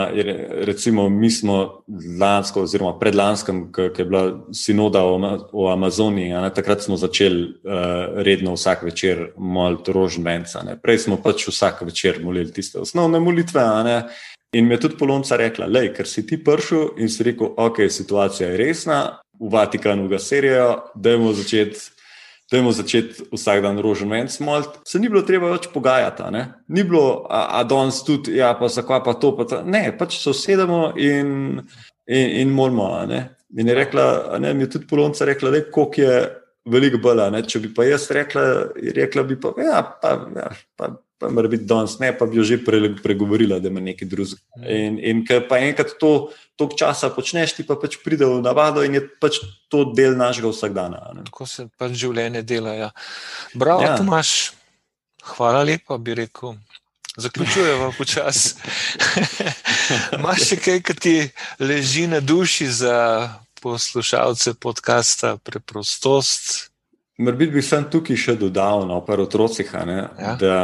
[0.66, 1.84] recimo, mi smo
[2.20, 5.18] lansko, oziroma predlanskem, ki je bila sinoda o,
[5.52, 10.64] o Amazoniji, ne, takrat smo začeli uh, redno vsak večer moliti rožnvenca.
[10.82, 13.62] Prej smo pač vsak večer molili tiste osnovne molitve.
[14.56, 17.86] In mi je tudi polonca rekla, da ker si ti prišel in si rekel, ok,
[17.90, 19.00] situacija je resna,
[19.40, 21.80] v Vatikanu ga serijo, da je mu začeti
[22.52, 24.78] Dajmo začeti vsak dan rožen ven, smolt.
[24.86, 26.28] Se ni bilo treba več pogajati,
[26.68, 29.62] ni bilo, a, a danes tudi, ja, pa zakva pa to, pa.
[29.66, 31.58] Ne, pač se usedemo in,
[32.06, 32.92] in, in moramo.
[33.56, 34.06] In je rekla,
[34.42, 36.20] ne, mi je tudi polonca rekla, da je koliko je
[36.70, 37.40] veliko bolj.
[37.50, 38.46] Če bi pa jaz rekla,
[38.94, 42.44] rekla bi pa, ja, pa, ja, pa pa mora biti danes, ne pa bi jo
[42.44, 44.40] že pre, pregovorila, da ima nekaj drugega.
[44.58, 44.66] Mhm.
[44.68, 48.84] In, in ker pa enkrat to toliko časa počneš, ti pa pač pride v navado
[48.84, 51.00] in je pač to del našega vsakdana.
[51.28, 52.74] Tako se pač življenje dela.
[52.74, 52.90] Ja.
[53.54, 53.96] Bravo, ja.
[54.00, 54.52] Tomaš,
[55.36, 56.56] hvala lepa, bi rekel.
[57.16, 58.60] Zaključujemo počasi.
[60.18, 61.14] Imaš še kaj, ki ti
[61.64, 62.96] leži na duši za
[63.64, 66.68] poslušalce podcasta Preprostost?
[67.16, 70.36] Morda bi sem tukaj še dodal, no, pa otrocih, ja.
[70.36, 70.56] da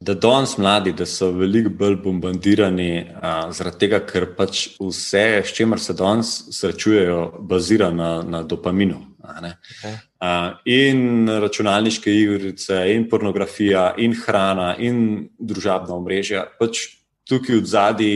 [0.00, 5.54] da danes mladi, da so veliko bolj bombardirani, uh, zaradi tega, ker pač vse, s
[5.56, 9.00] čimer se danes srečujejo, bazira na, na dopaminu.
[9.26, 9.96] Okay.
[10.22, 16.44] Uh, in računalniške igrice, in pornografija, in hrana, in družabna omrežja.
[16.60, 16.84] Pač
[17.26, 18.12] tukaj od zadaj,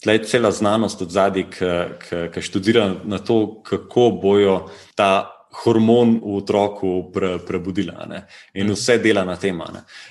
[0.00, 1.44] tle je cela znanost od zadaj,
[2.32, 4.56] ki študira na to, kako bojo
[4.94, 8.24] ta hormon v otroku pre, prebudila ne?
[8.54, 8.74] in mhm.
[8.74, 9.60] vse dela na tem.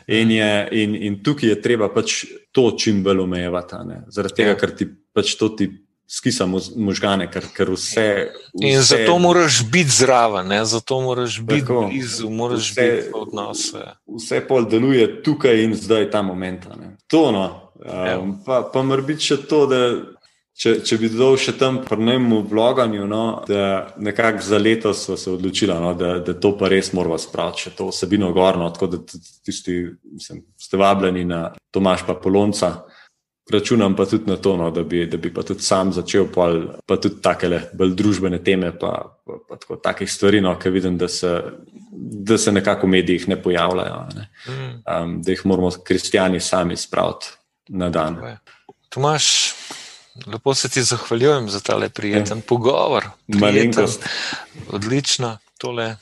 [0.08, 0.32] In,
[0.72, 3.76] in, in tukaj je treba pač to čim bolj omejevati,
[4.08, 4.60] zaradi tega, ja.
[4.60, 5.72] ker ti pač to ti.
[6.10, 8.66] Skisa možgane, ker, ker vse, vse.
[8.66, 10.64] In zato moraš biti zraven, ne?
[10.66, 13.84] zato moraš biti blizu, moraš vse, biti odnose.
[14.18, 16.66] Vse pol deluje tukaj in zdaj, ta moment.
[17.14, 17.45] To, no.
[17.86, 19.78] Um, pa pa mora biti še to, da
[20.60, 25.32] Če, če bi dodal še tam prnemu vloganju, no, da nekako za leto smo se
[25.32, 28.99] odločili, no, da, da to pa res moramo spraviti, še to osebino gorno, tako da
[29.07, 32.74] tisti, mislim, ste vabljeni na Tomaš pa Polonca.
[33.49, 36.60] Računam pa tudi na to, no, da, bi, da bi pa tudi sam začel, pol,
[36.86, 38.91] pa tudi take bolj družbene teme, pa,
[39.26, 41.38] pa, pa tako takih stvari, no, ki vidim, da se,
[42.30, 44.28] da se nekako v medijih ne pojavljajo, ne.
[44.84, 47.32] Um, da jih moramo kristijani sami spraviti
[47.80, 48.20] na dan.
[48.91, 49.32] Tomaš,
[50.26, 52.43] Lepo se ti zahvaljujem za ta prijeten ja.
[52.47, 53.05] pogovor.
[53.39, 53.88] Prijeten,
[54.70, 55.95] odlično tole.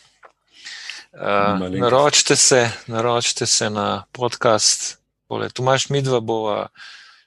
[1.14, 4.98] Uh, naročite, se, naročite se na podcast.
[5.28, 5.50] Tole.
[5.50, 6.68] Tu imaš midva, bo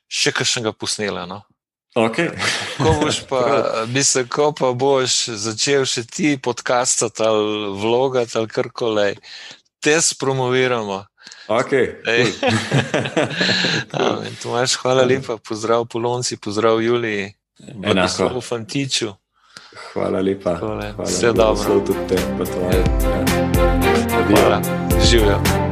[0.08, 1.26] še kakšnega posnela.
[1.26, 1.42] No?
[1.94, 2.30] Okay.
[2.78, 3.40] ko boš pa,
[3.96, 9.14] mislim, ko pa boš začel še ti podcastati ali vlogati ali karkoli,
[9.82, 11.04] te spromoviramo.
[11.48, 12.30] Okay, cool.
[14.42, 17.34] Tomaš, hvala lepa, pozdrav Polonci, pozdrav Juliji,
[17.82, 19.14] enako v Fantiču.
[19.92, 20.56] Hvala lepa.
[20.56, 20.94] Hvala.
[20.98, 21.54] Vse dobro.
[21.54, 22.84] Vse tudi te, pa tvoje.
[23.02, 23.24] Ja.
[24.26, 24.62] Hvala.
[25.10, 25.69] Živijo.